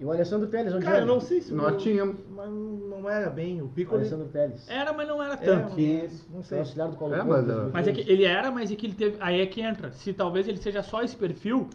[0.00, 1.04] E o Alessandro Teles, onde Cara, era?
[1.06, 1.52] eu não sei se.
[1.52, 2.16] Nós o- tínhamos.
[2.30, 3.60] Mas não era bem.
[3.60, 4.00] O O Piccoli.
[4.00, 4.66] Alessandro Teles.
[4.68, 5.78] Era, mas não era É, tanto.
[5.78, 6.24] É esse?
[6.28, 6.58] Não Foi sei.
[6.60, 7.70] auxiliar do Paulo É, mas, 2013.
[7.74, 9.18] Mas é que ele era, mas é que ele teve.
[9.20, 9.92] Aí é que entra.
[9.92, 11.68] Se talvez ele seja só esse perfil,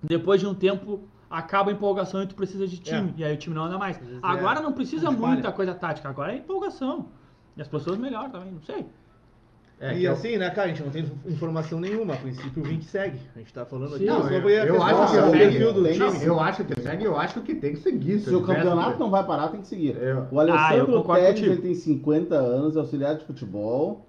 [0.00, 3.12] depois de um tempo acaba a empolgação e tu precisa de time.
[3.18, 3.20] É.
[3.20, 3.96] E aí o time não anda mais.
[3.98, 7.08] vezes Agora é não precisa muita coisa tática, agora é empolgação.
[7.56, 8.86] E as pessoas melhor também, não sei.
[9.80, 12.14] É, e é o- assim, né, cara, a gente não tem informação nenhuma.
[12.14, 13.18] A princípio, o Vink segue.
[13.34, 14.10] A gente tá falando aqui Sim.
[14.10, 15.30] Não, sobre eu, eu acho que segue.
[15.38, 16.24] perfil do Tem- time.
[16.24, 18.20] Eu acho que segue, eu acho que tem que seguir.
[18.20, 19.96] Se o campeonato não vai parar, tem que seguir.
[19.96, 21.52] Eu- O Ah, Alessandro Teles, contigo.
[21.52, 24.06] ele tem 50 anos, é auxiliar de futebol,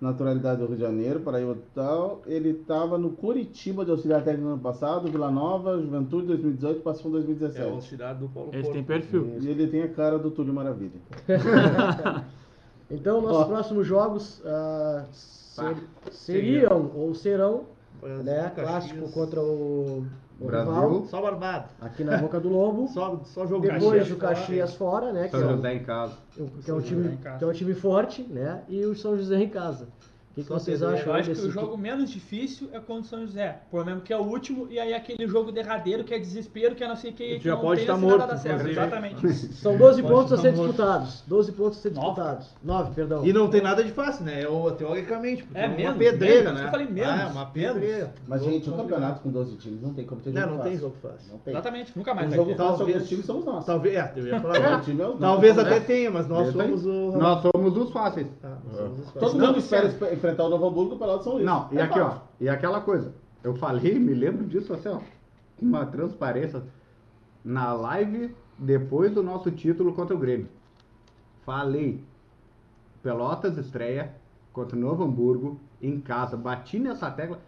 [0.00, 2.22] naturalidade do Rio de Janeiro, Paraíba e tal.
[2.26, 7.10] Ele estava no Curitiba de auxiliar técnico no ano passado, Vila Nova, Juventude 2018, passou
[7.10, 7.70] em É o 2017.
[7.70, 8.74] auxiliar do Paulo Eles Porto.
[8.74, 9.36] têm perfil.
[9.40, 10.92] E ele tem a cara do Túlio Maravilha.
[12.90, 13.44] Então, nossos Ó.
[13.46, 15.76] próximos jogos ah, ser-
[16.10, 17.64] seriam ou serão,
[18.00, 18.42] Brasil, né?
[18.54, 18.66] Caxias.
[18.68, 20.04] Clássico contra o,
[20.40, 20.72] o Brasil.
[20.72, 21.68] rival, Só barbado.
[21.80, 22.88] aqui na Boca do Lobo.
[22.92, 25.24] Só, só jogo Depois o Caxias fora, né?
[25.24, 26.16] Que São é, um, José em casa.
[26.64, 28.62] que é um time, que é um time forte, né?
[28.68, 29.88] E o São José em casa.
[30.32, 33.02] O que, que vocês acham Eu acho que desse o jogo menos difícil é contra
[33.02, 33.60] o São José.
[33.70, 36.82] Por mesmo que é o último, e aí aquele jogo derradeiro que é desespero, que
[36.82, 37.38] é não sei o que.
[37.38, 38.60] Que já não pode tá nada morto, dá certo.
[38.62, 38.80] inclusive.
[38.80, 39.26] Exatamente.
[39.54, 40.68] São 12 Pode pontos a tá ser morto.
[40.68, 41.24] disputados.
[41.26, 42.46] 12 pontos a ser disputados.
[42.64, 43.26] 9, perdão.
[43.26, 44.42] E não tem nada de fácil, né?
[44.42, 46.66] Eu, teoricamente, porque É é, uma menos, pedreira, menos, né?
[46.66, 48.14] eu falei menos, Ah, é uma pedreira.
[48.26, 50.58] Mas, gente, o Jogo campeonato com 12 times não tem como ter Não, jogo não
[50.58, 50.70] fácil.
[50.72, 51.32] tem jogo fácil.
[51.32, 51.52] Não tem.
[51.52, 53.64] Exatamente, nunca mais O jogo fácil Talvez- alguns times somos nós.
[53.66, 54.52] Talvez, é, eu ia falar.
[54.56, 54.80] É, o agora.
[54.82, 55.84] time é o- Talvez não, até né?
[55.86, 57.12] tenha, mas nós somos o.
[57.18, 58.26] Nós somos os fáceis.
[58.42, 61.44] Ah, os Todo Não, mundo espera esp- enfrentar o Novo Hamburgo pelo lado São Luís.
[61.44, 62.22] Não, e É aqui, ó, fácil.
[62.40, 63.12] e aquela coisa.
[63.42, 65.00] Eu falei, me lembro disso assim, ó,
[65.58, 66.62] com uma transparência
[67.44, 70.48] na live depois do nosso título contra o Grêmio.
[71.44, 72.00] Falei,
[73.02, 74.14] Pelotas estreia
[74.52, 76.36] contra o Novo Hamburgo em casa.
[76.36, 77.40] Bati nessa tecla.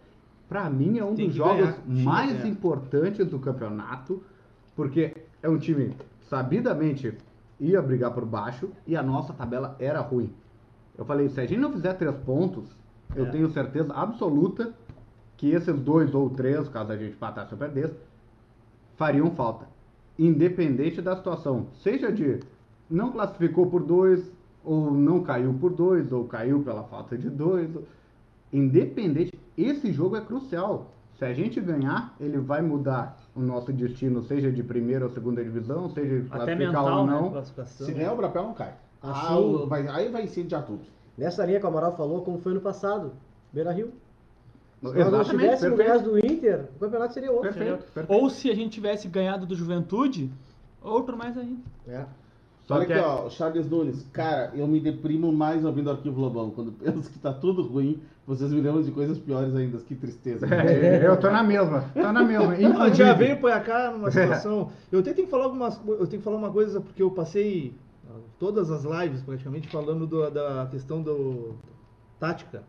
[0.49, 4.21] Pra mim é um Tem dos jogos ganhar, mais importantes do campeonato,
[4.75, 5.95] porque é um time
[6.29, 7.17] sabidamente
[7.59, 10.31] ia brigar por baixo e a nossa tabela era ruim.
[10.97, 12.65] Eu falei, se a gente não fizer três pontos,
[13.15, 13.29] eu É.
[13.29, 14.73] tenho certeza absoluta
[15.37, 17.95] que esses dois ou três, caso a gente empatasse ou perdesse,
[18.95, 19.67] fariam falta.
[20.17, 21.67] Independente da situação.
[21.83, 22.39] Seja de
[22.89, 24.31] não classificou por dois,
[24.63, 27.69] ou não caiu por dois, ou caiu pela falta de dois.
[28.53, 30.91] independente, esse jogo é crucial.
[31.17, 35.43] Se a gente ganhar, ele vai mudar o nosso destino, seja de primeira ou segunda
[35.43, 37.11] divisão, seja de Até classificar mental, ou né?
[37.13, 37.29] não.
[37.31, 37.85] Classificação.
[37.87, 38.73] Se ganhar o Brapel, não cai.
[39.05, 40.81] Ah, Assim- o- vai- aí vai incendiar tudo.
[41.17, 43.11] Nessa linha que o Amaral falou, como foi no passado.
[43.53, 43.91] Beira Rio.
[44.81, 47.51] Se nós não tivéssemos ganhado do Inter, o campeonato seria outro.
[47.53, 48.13] Perfeito, perfeito.
[48.21, 50.29] Ou se a gente tivesse ganhado do Juventude,
[50.81, 51.61] outro mais ainda.
[51.87, 52.05] É.
[52.63, 54.05] Só Olha que aqui, é- ó, o Charles Nunes.
[54.11, 56.49] Cara, eu me deprimo mais ouvindo Arquivo Lobão.
[56.51, 59.77] Quando penso que tá tudo ruim, vocês me lembram de coisas piores ainda.
[59.79, 60.45] Que tristeza.
[60.47, 62.53] É, eu tô na mesma, tô na mesma.
[62.79, 64.71] Ah, já veio pra cá numa situação.
[64.91, 65.79] Eu até tenho que falar algumas.
[65.87, 67.84] Eu tenho que falar uma coisa, porque eu passei ah,
[68.39, 71.55] todas as lives praticamente falando do- da questão do
[72.19, 72.63] tática.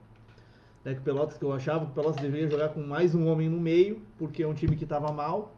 [0.84, 3.48] Né, que Pelotas, que eu achava que o Pelotas deveria jogar com mais um homem
[3.48, 5.52] no meio, porque é um time que estava mal.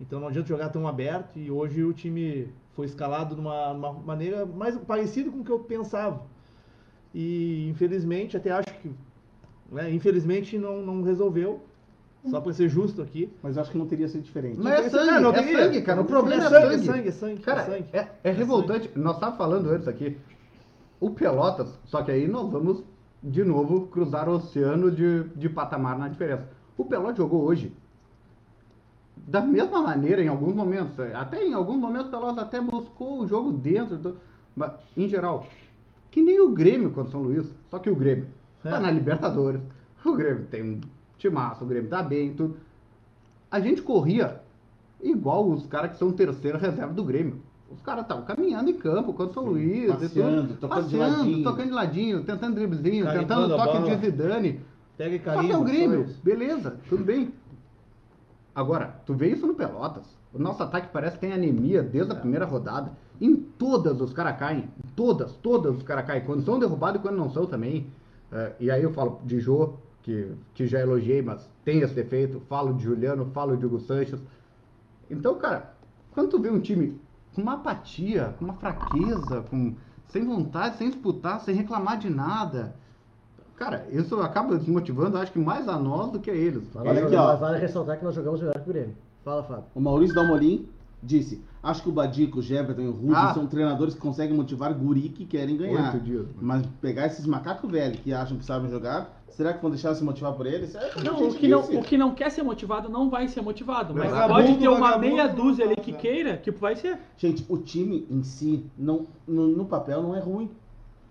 [0.00, 1.38] Então não adianta jogar tão aberto.
[1.38, 5.50] E hoje o time foi escalado de uma, uma maneira mais parecida com o que
[5.50, 6.22] eu pensava.
[7.14, 8.90] E infelizmente, até acho que.
[9.70, 11.62] né, infelizmente não, não resolveu.
[12.26, 13.30] Só para ser justo aqui.
[13.42, 14.58] Mas eu acho que não teria sido diferente.
[14.58, 15.58] Mas é sangue, não é teria.
[15.64, 16.00] sangue, cara.
[16.00, 16.86] O problema é é sangue, é sangue.
[16.86, 17.40] sangue, é sangue.
[17.42, 17.86] Cara, é sangue.
[17.92, 18.90] é, é revoltante.
[18.96, 20.16] Nós estávamos falando antes aqui.
[21.00, 22.82] O Pelotas, só que aí nós vamos
[23.22, 26.48] de novo cruzar o oceano de, de patamar na diferença.
[26.78, 27.72] O Pelotas jogou hoje
[29.16, 30.98] da mesma maneira em alguns momentos.
[31.14, 34.16] Até em alguns momentos o Pelotas até buscou o jogo dentro, do,
[34.56, 35.46] mas, em geral.
[36.10, 37.46] Que nem o Grêmio contra o São Luís.
[37.70, 38.28] Só que o Grêmio
[38.62, 38.80] tá É.
[38.80, 39.60] na Libertadores.
[40.04, 40.80] O Grêmio tem um
[41.28, 42.56] timaço, o Grêmio tá bem, tudo.
[43.50, 44.40] A gente corria
[45.02, 47.40] igual os caras que são terceira reserva do Grêmio.
[47.70, 49.90] Os caras estavam caminhando em campo contra o São Luís.
[49.90, 51.44] passeando, tudo, tocando de passeando, ladinho.
[51.44, 53.96] tocando de ladinho, tentando driblezinho, tentando toque bola.
[53.96, 54.60] de Zidane.
[54.96, 55.54] Pega e Só que carimba.
[55.54, 57.32] é o Grêmio, beleza, tudo bem.
[58.54, 60.04] Agora, tu vê isso no Pelotas.
[60.32, 62.92] O nosso ataque parece que tem anemia desde a primeira rodada.
[63.20, 64.68] Em todas os caras caem.
[64.84, 66.24] Em Todas, todas os caras caem.
[66.24, 67.86] Quando são derrubados e quando não são também.
[68.30, 72.40] É, e aí eu falo de Jô, que, que já elogiei, mas tem esse defeito.
[72.48, 74.20] Falo de Juliano, falo de Hugo Sanches.
[75.10, 75.74] Então, cara,
[76.12, 77.00] quando tu vê um time
[77.34, 79.74] com uma apatia, com uma fraqueza, com,
[80.08, 82.76] sem vontade, sem disputar, sem reclamar de nada.
[83.56, 86.64] Cara, isso acaba desmotivando, acho que mais a nós do que a eles.
[86.74, 87.36] Olha vale, aqui, ó.
[87.36, 88.96] vale ressaltar que nós jogamos melhor que o Grêmio.
[89.24, 89.64] Fala, Fábio.
[89.74, 90.68] O Maurício Dalmolin
[91.02, 93.32] disse: Acho que o Badico, o Jefferson e o Rudy Ah.
[93.32, 95.94] são treinadores que conseguem motivar guri que querem ganhar.
[95.94, 96.26] Oito dias.
[96.40, 100.04] Mas pegar esses macacos velhos que acham que sabem jogar, será que vão deixar se
[100.04, 100.74] motivar por eles?
[100.74, 103.94] É, Não, o que não, o que não quer ser motivado não vai ser motivado.
[103.94, 106.02] Mas Vagabundo, pode ter uma vagabundo, meia dúzia ali que vagabundo.
[106.02, 106.98] queira, que vai ser.
[107.16, 110.50] Gente, o time em si, não, no, no papel, não é ruim.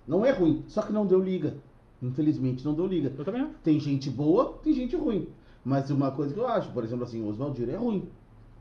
[0.07, 0.63] Não é ruim.
[0.67, 1.55] Só que não deu liga.
[2.01, 3.11] Infelizmente, não deu liga.
[3.17, 3.51] Eu também acho.
[3.63, 5.27] Tem gente boa, tem gente ruim.
[5.65, 8.07] Mas uma coisa que eu acho, por exemplo, assim, o Oswaldir é ruim.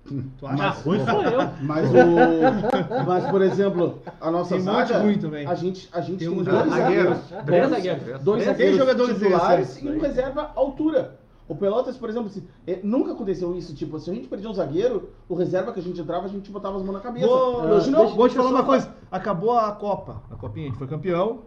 [0.04, 0.62] Tu acha?
[0.64, 1.40] Ah, ruim sou eu.
[1.62, 3.04] Mas o.
[3.06, 4.98] mas, por exemplo, a nossa Tem um zaga.
[4.98, 5.46] ruim também.
[5.46, 7.18] A gente, a gente Tem tem, uns dois zagueiros.
[7.18, 7.44] zagueiros.
[7.46, 8.22] Três zagueiros.
[8.22, 11.18] Dois Três zagueiros jogadores titulares interessantes, e um reserva altura.
[11.48, 12.46] O Pelotas, por exemplo, assim,
[12.82, 13.74] nunca aconteceu isso.
[13.74, 16.50] Tipo, se a gente perdia um zagueiro, o reserva que a gente entrava, a gente
[16.50, 17.26] botava as mãos na cabeça.
[17.26, 18.00] Vou, Hoje não.
[18.00, 18.88] deixa- vou te falar uma coisa.
[19.10, 20.22] Acabou a Copa.
[20.30, 21.40] A Copinha, a gente foi campeão.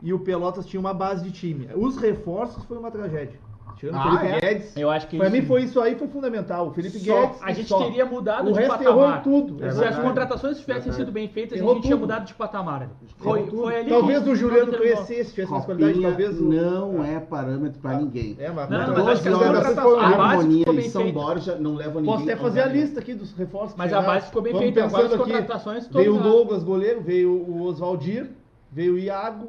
[0.00, 1.68] E o Pelotas tinha uma base de time.
[1.76, 3.38] Os reforços foi uma tragédia.
[3.82, 4.40] Tirando Ah, o Felipe é?
[4.40, 4.76] Guedes.
[4.76, 6.68] Eu acho que Pra isso- mim foi isso aí, foi fundamental.
[6.68, 7.42] O Felipe Só- Guedes.
[7.42, 7.82] a gente só.
[7.82, 9.18] teria mudado O de resto errou patamar.
[9.18, 9.64] em tudo.
[9.64, 12.02] É Se as contratações tivessem sido bem feitas, a Errou gente tinha tudo.
[12.02, 12.82] mudado de patamar.
[12.82, 16.44] Errou Foi, foi ali talvez o Juliano conhecesse, tivesse mais qualidade, talvez o.
[16.44, 18.36] não é parâmetro pra ninguém.
[18.38, 19.80] É, mas, Não, mas acho que a a base
[20.14, 21.10] Harmonia e São.
[21.10, 23.72] Borja não leva ninguém Posso até fazer a lista aqui dos reforços.
[23.72, 24.84] que Mas a base ficou bem feita.
[24.84, 26.06] Agora as contratações todas.
[26.06, 28.30] Veio o Douglas, goleiro, veio o Oswaldir,
[28.70, 29.48] veio o Iago,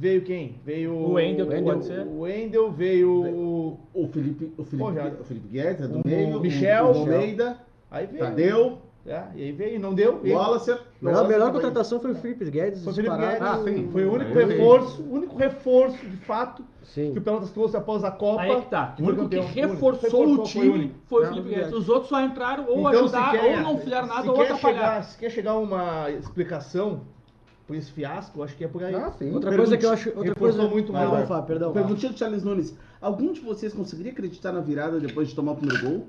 [0.00, 0.56] veio quem?
[0.64, 2.00] Veio O Wendel, que Wendel, pode ser.
[2.06, 3.80] O Wendel, veio o.
[3.94, 6.86] O Felipe, o Felipe, o Felipe Guedes é do o meio, Michel.
[6.86, 7.58] o, o Almeida,
[7.90, 8.24] Aí veio.
[8.24, 10.14] Tadeu, É, e aí veio, não deu.
[10.14, 10.36] o veio.
[10.36, 10.70] Wallace.
[10.72, 12.82] A melhor, contratação foi o Felipe Guedes.
[12.84, 13.16] Foi o Felipe.
[13.16, 13.40] Guedes.
[13.42, 13.88] Ah, sim.
[13.92, 17.12] Foi o único Aí reforço, o único reforço de fato Sim.
[17.12, 18.42] que o Pelotas trouxe após a Copa.
[18.42, 18.94] Aí é que tá.
[19.00, 19.36] O único que.
[19.36, 19.54] O único.
[19.54, 21.78] reforçou Reforçou, o time foi o É, Felipe Felipe Guedes.
[21.78, 24.58] Os outros só entraram ou Então, ajudaram, quer- ou não fizeram nada, ou atrapalharam.
[24.60, 27.00] chegar, Se quer chegar a uma explicação
[27.70, 28.92] por esse fiasco, acho que é por aí.
[28.92, 29.32] Ah, sim.
[29.32, 30.08] Outra coisa que eu acho.
[30.16, 31.08] Outra coisa muito mal.
[31.08, 31.72] vai, Fábio, perdão.
[31.72, 32.76] Perguntinha do Charles Nunes.
[33.00, 36.06] Algum de vocês conseguiria acreditar na virada depois de tomar o primeiro gol?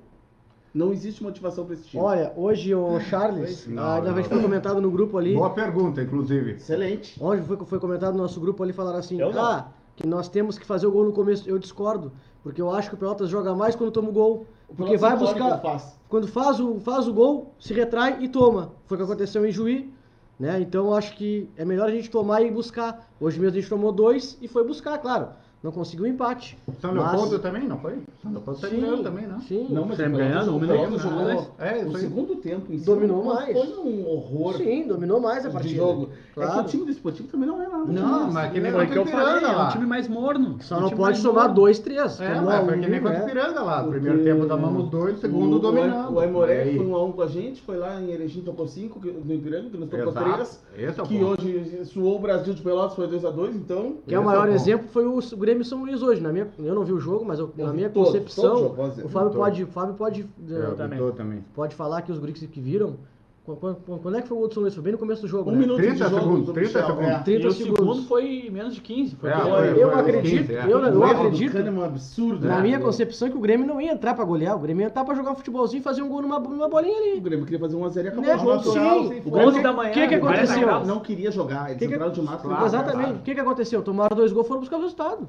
[0.74, 2.01] Não existe motivação pra esse time.
[2.01, 4.24] Olha, hoje o Charles, Não, ah, ainda não.
[4.24, 5.36] foi comentado no grupo ali.
[5.36, 6.53] Boa pergunta, inclusive.
[6.53, 7.16] Excelente.
[7.22, 10.66] Onde foi, foi comentado no nosso grupo ali, falaram assim, ah, que nós temos que
[10.66, 11.47] fazer o gol no começo.
[11.47, 14.47] Eu discordo, porque eu acho que o Pelotas joga mais quando toma o gol.
[14.76, 15.62] Porque vai buscar,
[16.09, 18.72] quando faz o, faz o gol, se retrai e toma.
[18.86, 19.93] Foi o que aconteceu em Juí,
[20.41, 20.59] né?
[20.59, 23.07] Então acho que é melhor a gente tomar e buscar.
[23.19, 25.29] Hoje mesmo a gente tomou dois e foi buscar, claro.
[25.64, 26.57] Não conseguiu empate.
[26.82, 27.99] São Mas- Leopoldo também, não foi?
[28.22, 29.38] São Leopoldo tá ganhando também, né?
[29.47, 29.68] Sim.
[29.70, 31.47] Não, mas Grêmio ganhando, um né?
[31.59, 33.55] É, isso o segundo tempo em Dominou mais.
[33.57, 35.76] Foi um horror Sim, dominou mais a partida.
[35.76, 36.09] jogo.
[36.12, 36.62] É que Claro.
[36.62, 37.86] o time do esportivo também não é nada.
[37.86, 39.72] Não, mas que nem Foi o contra que eu falei, Ipiranga é um lá.
[39.72, 40.57] time mais morno.
[40.62, 41.55] Só não pode somar morno.
[41.55, 42.20] dois, três.
[42.20, 43.26] É, Tomou mas foi que nem contra o né?
[43.26, 43.84] Ipiranga lá.
[43.84, 46.14] Porque Primeiro tempo tomamos dois, segundo o, dominando.
[46.14, 48.99] O Aimoré foi um a um com a gente, foi lá em Erechim, tocou cinco
[48.99, 50.64] no Ipiranga, que nos tocou três.
[50.76, 53.97] É Que hoje suou o Brasil de Pelotas, foi 2x2, então.
[54.07, 56.21] Que é o maior é exemplo foi o o Grêmio São Luís hoje.
[56.21, 58.57] Na minha, eu não vi o jogo, mas eu- Eu na minha todo, todo concepção,
[58.57, 59.37] jogo, dizer, o Fábio todo.
[59.39, 60.75] pode, o Fábio pode, É, eh, o
[61.11, 61.43] também.
[61.53, 62.95] Pode falar que os guris que viram.
[63.43, 64.75] Qu- qu- Quando é que foi o gol do São Luís?
[64.75, 65.49] Foi bem no começo do jogo.
[65.49, 65.59] Um né?
[65.61, 67.07] minuto 30 de jogo segundos, do 30 Michel, segundos.
[67.11, 67.19] é.
[67.23, 67.79] 30 e o segundos.
[67.79, 69.15] segundo foi menos de 15.
[69.15, 69.47] Foi É, dois.
[69.73, 70.63] foi- eu foi acredito, 15, é.
[70.65, 72.47] eu, eu O acredito é um absurdo.
[72.47, 72.61] na né?
[72.61, 74.55] minha concepção que o Grêmio não ia entrar pra golear.
[74.55, 76.93] O Grêmio ia entrar pra jogar um futebolzinho e fazer um gol numa, numa bolinha
[76.95, 77.19] O ali.
[77.19, 78.35] Grêmio queria fazer 1x0 e acabou Né?
[78.35, 78.59] o jogo.
[78.63, 78.69] Sim.
[78.69, 79.07] O fome.
[79.31, 79.91] Grêmio 11 da manhã.
[79.91, 80.85] que que 40 aconteceu?
[80.85, 82.21] não queria jogar, eles Que que- entraram de.
[82.21, 83.03] Claro, Exatamente.
[83.05, 83.15] claro.
[83.15, 83.81] O que, que aconteceu?
[83.81, 85.27] Tomaram dois gols e foram buscar o resultado.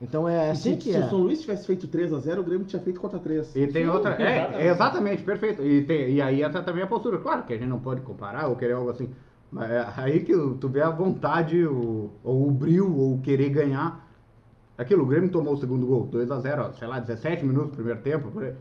[0.00, 1.04] Então é assim se, que se é.
[1.04, 3.54] o São Luís tivesse feito 3x0, o Grêmio tinha feito contra 3.
[3.54, 4.14] E tem Sim, outra.
[4.14, 4.66] É, exatamente.
[4.66, 5.62] exatamente, perfeito.
[5.62, 7.18] E, tem, e aí entra também a postura.
[7.18, 9.10] Claro que a gente não pode comparar ou querer algo assim.
[9.52, 13.50] Mas é aí que tu vê a vontade, o, ou o brilho, ou o querer
[13.50, 14.08] ganhar.
[14.78, 18.30] Aquilo, o Grêmio tomou o segundo gol, 2x0, sei lá, 17 minutos do primeiro tempo.
[18.30, 18.54] por aí.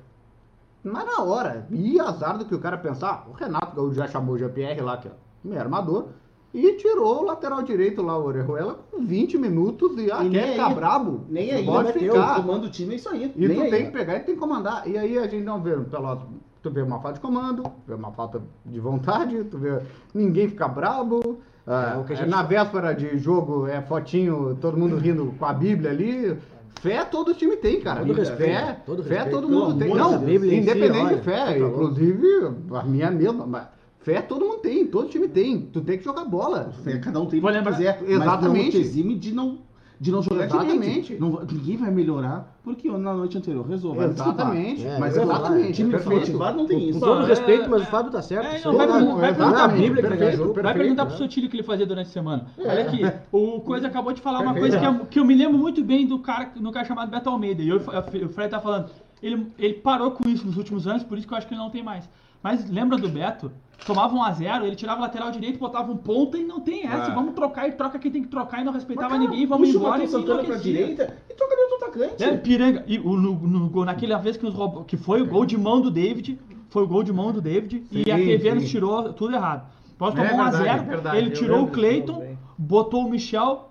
[0.84, 4.36] Mas na hora, e azar do que o cara pensar, o Renato Gaúcho já chamou
[4.36, 5.12] o Jean-Pierre lá, que é
[5.44, 6.10] meio armador,
[6.54, 10.44] e tirou o lateral direito lá, o Orejuela, com 20 minutos e, ah, E quer
[10.46, 10.52] aí.
[10.54, 11.22] ficar brabo?
[11.30, 11.94] Nem aí, pode né?
[11.94, 12.40] ficar.
[12.40, 13.32] O comando do time é isso aí.
[13.36, 13.70] E Nem tu aí.
[13.70, 14.88] tem que pegar e tem que comandar.
[14.88, 16.28] E aí a gente não vê, Pelotas,
[16.64, 19.80] tu vê uma falta de comando, vê uma falta de vontade, tu vê
[20.14, 21.40] ninguém fica brabo.
[21.68, 25.34] ah, É o que a gente- Na véspera de jogo é fotinho, todo mundo rindo
[25.38, 26.36] com a Bíblia ali.
[26.82, 28.06] Fé todo time tem, cara.
[28.06, 29.36] Todo fé, respeito, todo fé respeito.
[29.36, 29.94] todo Pelo mundo tem.
[29.94, 31.46] Não, independente de fé.
[31.46, 31.60] tá.
[31.60, 32.26] Inclusive,
[32.74, 33.70] a minha mesma.
[34.00, 35.62] Mas fé todo mundo tem, todo time tem.
[35.62, 36.72] Tu tem que jogar bola.
[36.86, 37.78] É, Cada um tem Vou que lembrar-.
[37.80, 38.64] Mas Exatamente.
[38.66, 39.60] não te exime de não,
[40.00, 41.02] de não jogar Exatamente.
[41.14, 41.20] direito.
[41.22, 43.94] Não, ninguém vai melhorar porque na noite anterior rezou.
[43.94, 44.86] vai Exatamente.
[44.86, 45.74] É, mas falar, exatamente.
[45.74, 46.20] Time perfeito.
[46.20, 47.00] motivado não tem Com isso.
[47.00, 48.46] todo é- respeito, mas o Fábio tá certo.
[48.46, 50.54] É, não, vai, não vai, é- vai perguntar não é a Bíblia perfeito.
[50.54, 52.46] Vai perguntar pro Sotile o que ele fazia durante a semana.
[52.58, 55.58] Olha aqui, o Coisa acabou de falar uma coisa que eu, que eu me lembro
[55.58, 57.62] muito bem do cara, no cara chamado Beto Almeida.
[57.62, 58.90] E eu, o Fred tá falando,
[59.22, 61.62] ele, ele parou com isso nos últimos anos, por isso que eu acho que ele
[61.62, 62.08] não tem mais.
[62.42, 63.52] Mas lembra do Beto?
[63.86, 66.86] Tomava um a 0 ele tirava o lateral direito, botava um ponta e não tem
[66.86, 67.12] essa.
[67.12, 67.16] É.
[67.16, 69.70] Vamos trocar e troca quem tem que trocar e não respeitava Mas, cara, ninguém, vamos
[69.70, 72.24] embora e Santana pra direita e toca dentro do atacante.
[72.24, 72.84] É, Piranga.
[72.88, 75.80] E o, no, no naquela vez que nos roubou, que foi o gol de mão
[75.80, 76.38] do David,
[76.70, 79.68] foi o gol de mão do David, e Sim, a TV nos tirou tudo errado.
[80.00, 83.69] Nós É tomou 1 a verdade, 0 verdade, ele tirou o Cleiton, botou o Michel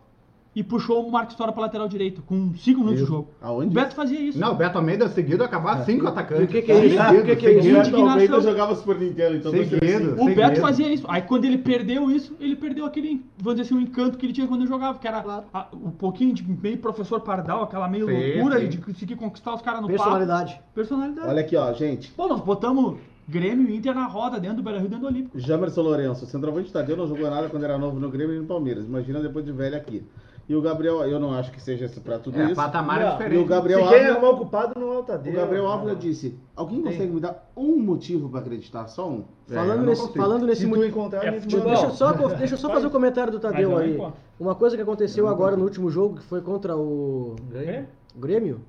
[0.54, 3.28] e puxou o Marcos História pra lateral direito, com 5 minutos de jogo.
[3.40, 3.68] Aonde?
[3.68, 4.38] O Beto fazia isso.
[4.38, 6.42] Não, o Beto Almeida seguido acabar cinco atacantes.
[6.42, 6.96] E o que que é isso?
[6.96, 7.62] Seguido, O que que é isso?
[7.62, 7.78] seguido.
[7.78, 8.00] Indignação.
[8.00, 9.86] Não, Almeida jogava Super Nintendo, então Seguido.
[9.86, 10.14] cinco.
[10.14, 10.34] O Seguido.
[10.34, 11.04] Beto fazia isso.
[11.08, 14.32] Aí quando ele perdeu isso, ele perdeu aquele, vamos dizer assim, o encanto que ele
[14.32, 15.44] tinha quando ele jogava, que era Claro.
[15.54, 18.68] a- um pouquinho de meio professor Pardal, aquela meio Sim, loucura sim.
[18.68, 20.54] de conseguir conquistar os caras no Personalidade.
[20.54, 20.64] papo.
[20.74, 21.28] Personalidade.
[21.28, 22.10] Olha aqui, ó, gente.
[22.12, 22.96] Pô, nós botamos
[23.28, 25.38] Grêmio e Inter na roda, dentro do Beira-Rio, dentro do Olímpico.
[25.38, 28.86] Jamerson Lourenço, centroavante Tadeu não jogou nada quando era novo no Grêmio e no Palmeiras.
[28.86, 30.02] Imagina depois de velho aqui.
[30.48, 32.54] E o Gabriel, eu não acho que seja pra tudo É, isso.
[32.54, 33.42] patamar Não, é E diferente.
[33.42, 35.32] o Gabriel Se quem Ávila, arrumar o culpado não é o Tadeu.
[35.32, 35.72] o Gabriel não.
[35.72, 38.88] Ávila disse: Alguém consegue me dar um motivo pra acreditar?
[38.88, 39.24] Só um?
[39.50, 40.18] É, Falando nesse, consigo.
[40.18, 41.30] falando nesse Se tu mo- encontrar, É.
[41.32, 44.00] Deixa eu só, deixa eu só fazer o comentário do Tadeu aí.
[44.40, 47.86] Uma coisa que aconteceu agora no último jogo, que foi contra o Ganha.
[48.16, 48.60] o Grêmio.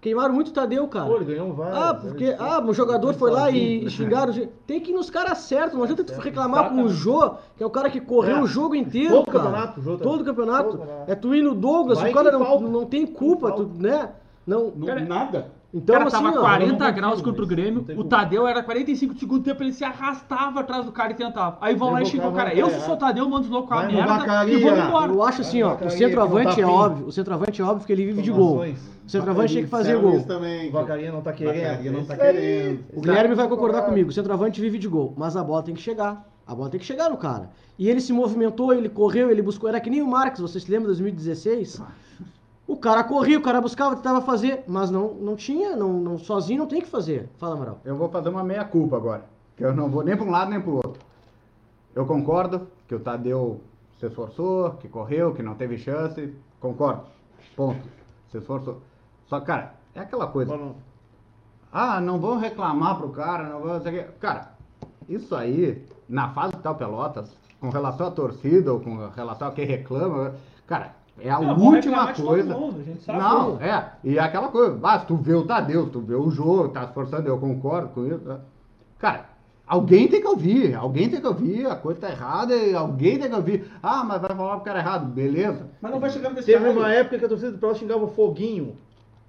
[0.00, 1.06] Queimaram muito o Tadeu, cara.
[1.06, 1.76] Pô, ele ganhou vários.
[1.78, 4.32] Ah, porque ah, o jogador foi lá e, e xingaram.
[4.64, 5.74] Tem que ir nos caras certos.
[5.74, 8.40] Não adianta tu reclamar com o Jô, que é o cara que correu É.
[8.42, 9.38] o jogo inteiro, Todo cara.
[9.44, 10.68] campeonato, o Jô Todo campeonato.
[10.70, 11.10] todo campeonato.
[11.10, 14.10] É tu ir no Douglas, Vai o cara não, não tem culpa, tu, né?
[14.48, 14.72] Não.
[14.74, 15.50] Não, Cara, nada.
[15.74, 17.98] Então, o cara assim, tava ó, 40 eu não graus contra o mas Grêmio, tem
[17.98, 18.04] o.
[18.04, 21.58] Tadeu era 45 do segundo tempo, ele se arrastava atrás do cara e tentava.
[21.60, 22.54] Aí vão lá e xingam o cara.
[22.54, 25.12] Eu, se sou o Tadeu, mando os loucos com a merda e vamos embora.
[25.12, 27.06] Eu acho assim, ó, o centroavante é óbvio.
[27.06, 28.64] O centroavante é óbvio que ele vive de gol.
[28.64, 30.22] O centroavante tinha que fazer gol.
[30.24, 30.70] também.
[30.70, 31.62] O Vacaria não tá querendo.
[31.62, 32.84] Vacaria não tá querendo.
[32.94, 34.08] O Guilherme vai concordar comigo.
[34.08, 36.26] O centroavante vive de gol, mas a bola tem que chegar.
[36.46, 37.50] A bola tem que chegar no cara.
[37.78, 39.68] E ele se movimentou, ele correu, ele buscou.
[39.68, 41.82] Era que nem o Marques, vocês se lembram de 2016?
[42.68, 46.58] O cara corria, o cara buscava, tentava fazer, mas não, não tinha, não, não, sozinho
[46.60, 47.30] não tem que fazer.
[47.38, 47.80] Fala, Amaral.
[47.82, 49.24] Eu vou fazer uma meia-culpa agora.
[49.56, 51.02] Que eu não vou nem para um lado nem para o outro.
[51.94, 53.62] Eu concordo que o Tadeu
[53.98, 56.34] se esforçou, que correu, que não teve chance.
[56.60, 57.04] Concordo.
[57.56, 57.88] Ponto.
[58.30, 58.82] Se esforçou.
[59.26, 60.54] Só, cara, é aquela coisa.
[60.54, 60.76] Mano,
[61.72, 63.80] Ah, não vão reclamar pro cara, não vão.
[64.20, 64.52] Cara,
[65.08, 69.48] isso aí, na fase que tá o Pelotas, com relação à torcida ou com relação
[69.48, 70.34] a quem reclama,
[70.66, 72.54] cara, é a Não, última coisa.
[72.54, 73.18] mundo, a gente sabe.
[73.18, 73.92] Não, é.
[74.04, 76.68] E é aquela coisa, ah, se tu vê o Tadeu, se tu vê o jogo,
[76.68, 78.20] tá se esforçando, eu concordo com isso.
[78.98, 79.26] Cara,
[79.66, 83.28] Alguém tem que ouvir, alguém tem que ouvir, a coisa tá errada e alguém tem
[83.28, 83.70] que ouvir.
[83.82, 85.66] Ah, mas vai falar pro cara errado, beleza.
[85.82, 88.08] Mas não vai chegar nesse Teve uma época que a torcida do Pelotas xingava o
[88.08, 88.76] Foguinho.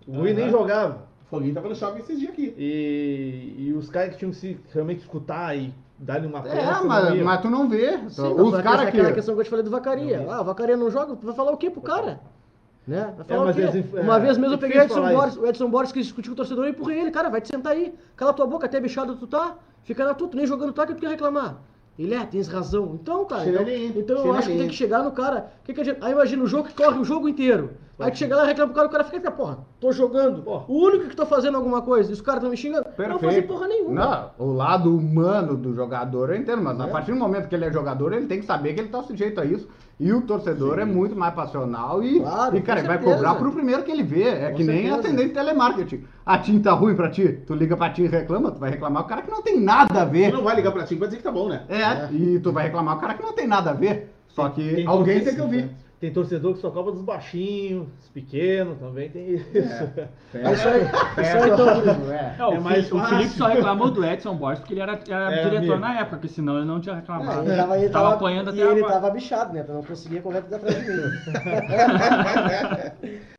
[0.07, 0.51] O Guri nem Aham.
[0.51, 0.93] jogava.
[1.25, 2.55] O Foguinho tava no shopping esses dias aqui.
[2.57, 6.71] E, e os caras que tinham que se realmente escutar e dar-lhe uma É, peça,
[6.81, 7.97] não mas, mas tu não vê.
[8.09, 9.13] Sim, Os caras é aquela que.
[9.15, 10.25] questão que eu te falei do Vacaria.
[10.29, 12.19] Ah, o Vacaria não joga, tu vai falar o quê pro cara?
[12.87, 13.13] Né?
[13.17, 13.61] Vai falar É, o quê?
[13.61, 16.01] eles- é, Uma vez mesmo é eu peguei o Edson Borges, o Edson Borges que
[16.01, 18.65] discutiu com o torcedor e empurrei ele, cara, vai te sentar aí, cala tua boca,
[18.65, 21.57] até bichado tu tá, fica na tua, tu nem jogando tá que tu quer reclamar.
[21.99, 22.95] Ele é, tens razão.
[22.95, 23.63] Então, cara, então,
[23.95, 25.51] então eu acho que tem que chegar no cara.
[25.65, 27.71] Que que a gente, aí imagina o jogo que corre o jogo inteiro.
[27.99, 30.41] Aí tu chega lá e reclama pro cara, o cara fica, fica, porra, tô jogando.
[30.43, 30.63] Porra.
[30.69, 32.85] O único que tô fazendo alguma coisa, e os caras estão me xingando.
[32.97, 33.93] Eu Não vou fazer porra nenhuma.
[34.37, 36.87] Não, o lado humano do jogador eu entendo, mas a É.
[36.89, 39.41] partir do momento que ele é jogador, ele tem que saber que ele tá sujeito
[39.41, 39.67] a isso.
[39.99, 43.51] E o torcedor é muito mais passional e, Claro, e cara, ele vai cobrar pro
[43.51, 44.23] primeiro que ele vê.
[44.29, 44.99] É Com que nem certeza.
[44.99, 46.03] atendente de telemarketing.
[46.25, 49.03] A TIM tá ruim pra ti, tu liga pra TIM e reclama, tu vai reclamar
[49.03, 50.31] o cara que não tem nada a Tu ver.
[50.31, 51.63] não vai ligar pra ti, vai dizer que tá bom, né?
[51.67, 54.13] É, e tu vai reclamar o cara que não tem nada a ver.
[54.29, 55.69] Só que Tem alguém tem que ouvir.
[55.99, 59.45] Tem torcedor que só cobra dos baixinhos, dos pequenos, também tem isso.
[59.53, 60.83] É isso aí.
[60.83, 61.69] Isso aí, então.
[62.13, 62.35] É.
[62.39, 63.05] É, o, É mais Fili- o.
[63.05, 65.77] Felipe só reclamou do Edson Borges porque ele era, era É, diretor amigo.
[65.79, 67.41] na época, porque senão ele não tinha reclamado.
[67.41, 68.93] É, ele tava, ele Tava tava, apanhando e até ele agora.
[68.93, 69.65] tava bichado, né?
[69.67, 71.01] Não conseguia correr atrás de mim.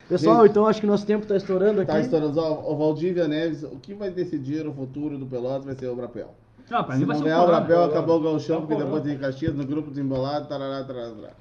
[0.07, 1.91] Pessoal, então acho que nosso tempo tá estourando aqui.
[1.91, 2.39] Tá estourando.
[2.39, 5.95] Ó, O Valdívia Neves, o que vai decidir o futuro do Pelotas vai ser o
[5.95, 6.33] Brapel.
[6.69, 7.45] Não, pra Se mim vai não ser o.
[7.47, 11.33] Brapel, acabou o Galchão, É porque depois tem Caxias no grupo desembolado, tarará, tarará, tarará.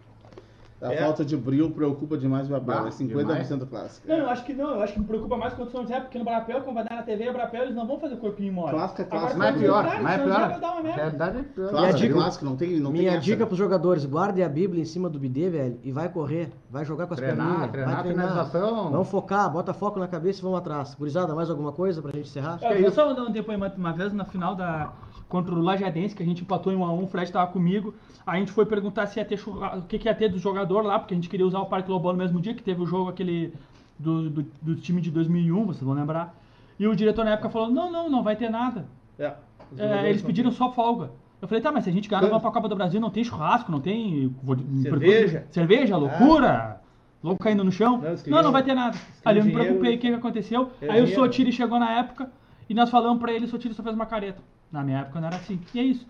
[0.82, 0.96] A É.
[1.04, 4.08] falta de brilho preocupa demais o Brapel, Ah, é 50% clássico.
[4.08, 6.00] Não, eu acho que não, eu acho que me preocupa mais quando o São José,
[6.00, 8.52] porque no Brapel, como vai dar na TV, o Brapel, eles não vão fazer corpinho
[8.52, 8.70] mole.
[8.70, 9.38] Clássica, Agora, clássica.
[9.38, 10.40] Mas é quando pior, mas é pior.
[10.40, 11.68] A realidade é pior.
[11.70, 14.86] Clássico, dica- clássico, não tem, não Minha tem dica pros jogadores, guardem a Bíblia em
[14.86, 18.02] cima do bidê, velho, e vai correr, vai jogar com as Treinar, perninhas, treinar, vai
[18.02, 18.28] treinar.
[18.28, 18.90] finalização.
[18.90, 20.94] Vamos focar, bota foco na cabeça e vamos atrás.
[20.94, 22.58] Gurizada, mais alguma coisa pra gente encerrar?
[22.62, 24.92] Eu vou só dar um depoimento uma vez na final da
[25.30, 27.94] contra o Lajadense, que a gente empatou em 1 a 1 o Fred tava comigo.
[28.26, 30.82] A gente foi perguntar se ia ter churra- o que, que ia ter do jogador
[30.84, 32.86] lá, porque a gente queria usar o Parque Lobão no mesmo dia que teve o
[32.86, 33.54] jogo aquele
[33.98, 36.34] do, do, do time de 2001, vocês vão lembrar.
[36.78, 38.86] E o diretor na época falou: "Não, não, não vai ter nada".
[39.78, 41.10] É, É, eles pediram só folga.
[41.40, 43.24] Eu falei, tá, mas se a gente ganhar, vamos pra Copa do Brasil, não tem
[43.24, 44.34] churrasco, não tem.
[44.82, 45.46] Cerveja.
[45.50, 46.80] Cerveja, loucura!
[47.22, 47.98] Louco caindo no chão.
[48.30, 48.96] Não, Não, não vai ter nada.
[49.24, 50.70] Aí eu me preocupei, o que, que aconteceu?
[50.90, 51.06] Aí o.
[51.14, 52.30] Sotiri chegou na época
[52.68, 54.42] e nós falamos pra ele, o Sotiri só fez uma careta.
[54.72, 55.60] Na minha época não era assim.
[55.74, 56.06] E é isso.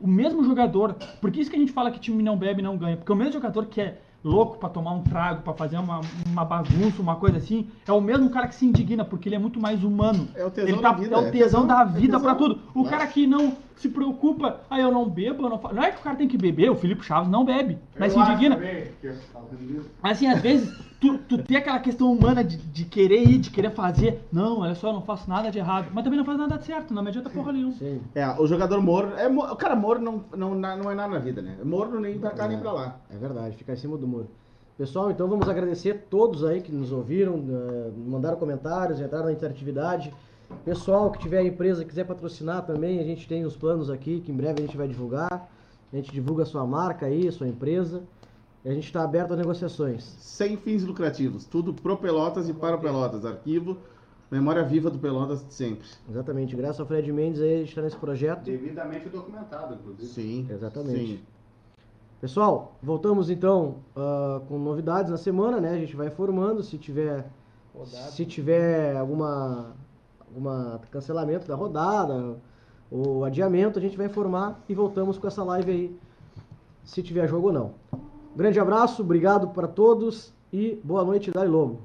[0.00, 2.76] O mesmo jogador, por que isso que a gente fala que time não bebe não
[2.76, 2.96] ganha?
[2.96, 6.44] Porque o mesmo jogador que é louco pra tomar um trago, pra fazer uma, uma
[6.44, 9.60] bagunça, uma coisa assim, é o mesmo cara que se indigna, porque ele é muito
[9.60, 10.28] mais humano.
[10.34, 12.18] É o tesão ele tá, da vida, É o é tesão tesão, da é vida
[12.18, 12.20] tesão.
[12.20, 12.60] pra tudo.
[12.74, 15.74] O cara que não se preocupa, ah, eu não bebo, eu não faço.
[15.74, 18.18] Não é que o cara tem que beber, o Felipe Chaves não bebe, mas se
[18.18, 18.58] indigna.
[20.02, 23.70] Assim, às vezes, tu, tu tem aquela questão humana de, de querer ir, de querer
[23.70, 24.22] fazer.
[24.32, 25.88] Não, olha só, eu não faço nada de errado.
[25.92, 27.72] Mas também não faz nada de certo, não me adianta porra nenhuma.
[27.74, 28.00] Sim.
[28.14, 31.40] É, o jogador morno, é, o cara morno não, não, não é nada na vida,
[31.42, 31.56] né?
[31.64, 33.00] Morno nem pra cá nem pra lá.
[33.10, 34.28] É verdade, ficar em cima do muro.
[34.76, 40.14] Pessoal, então vamos agradecer todos aí que nos ouviram, eh, mandaram comentários, entraram na interatividade.
[40.64, 44.36] Pessoal que tiver empresa quiser patrocinar também, a gente tem os planos aqui que em
[44.36, 45.50] breve a gente vai divulgar.
[45.92, 48.04] A gente divulga a sua marca aí, a sua empresa.
[48.68, 50.04] A gente está aberto a negociações.
[50.20, 53.24] Sem fins lucrativos, tudo pro Pelotas e para o Pelotas.
[53.24, 53.78] Arquivo,
[54.30, 55.88] memória viva do Pelotas de sempre.
[56.06, 58.42] Exatamente, graças ao Fred Mendes aí a gente está nesse projeto.
[58.42, 60.06] Devidamente documentado, inclusive.
[60.08, 60.46] Sim.
[60.50, 61.16] Exatamente.
[61.16, 61.20] Sim.
[62.20, 65.70] Pessoal, voltamos então ah, com novidades na semana, né?
[65.70, 67.24] A gente vai informando se tiver
[67.86, 69.74] se tiver alguma
[70.28, 72.36] alguma cancelamento da rodada
[72.90, 75.98] ou adiamento, a gente vai informar e voltamos com essa live aí,
[76.84, 77.74] se tiver jogo ou não.
[78.34, 81.80] Grande abraço, obrigado para todos e boa noite, Dai Lobo.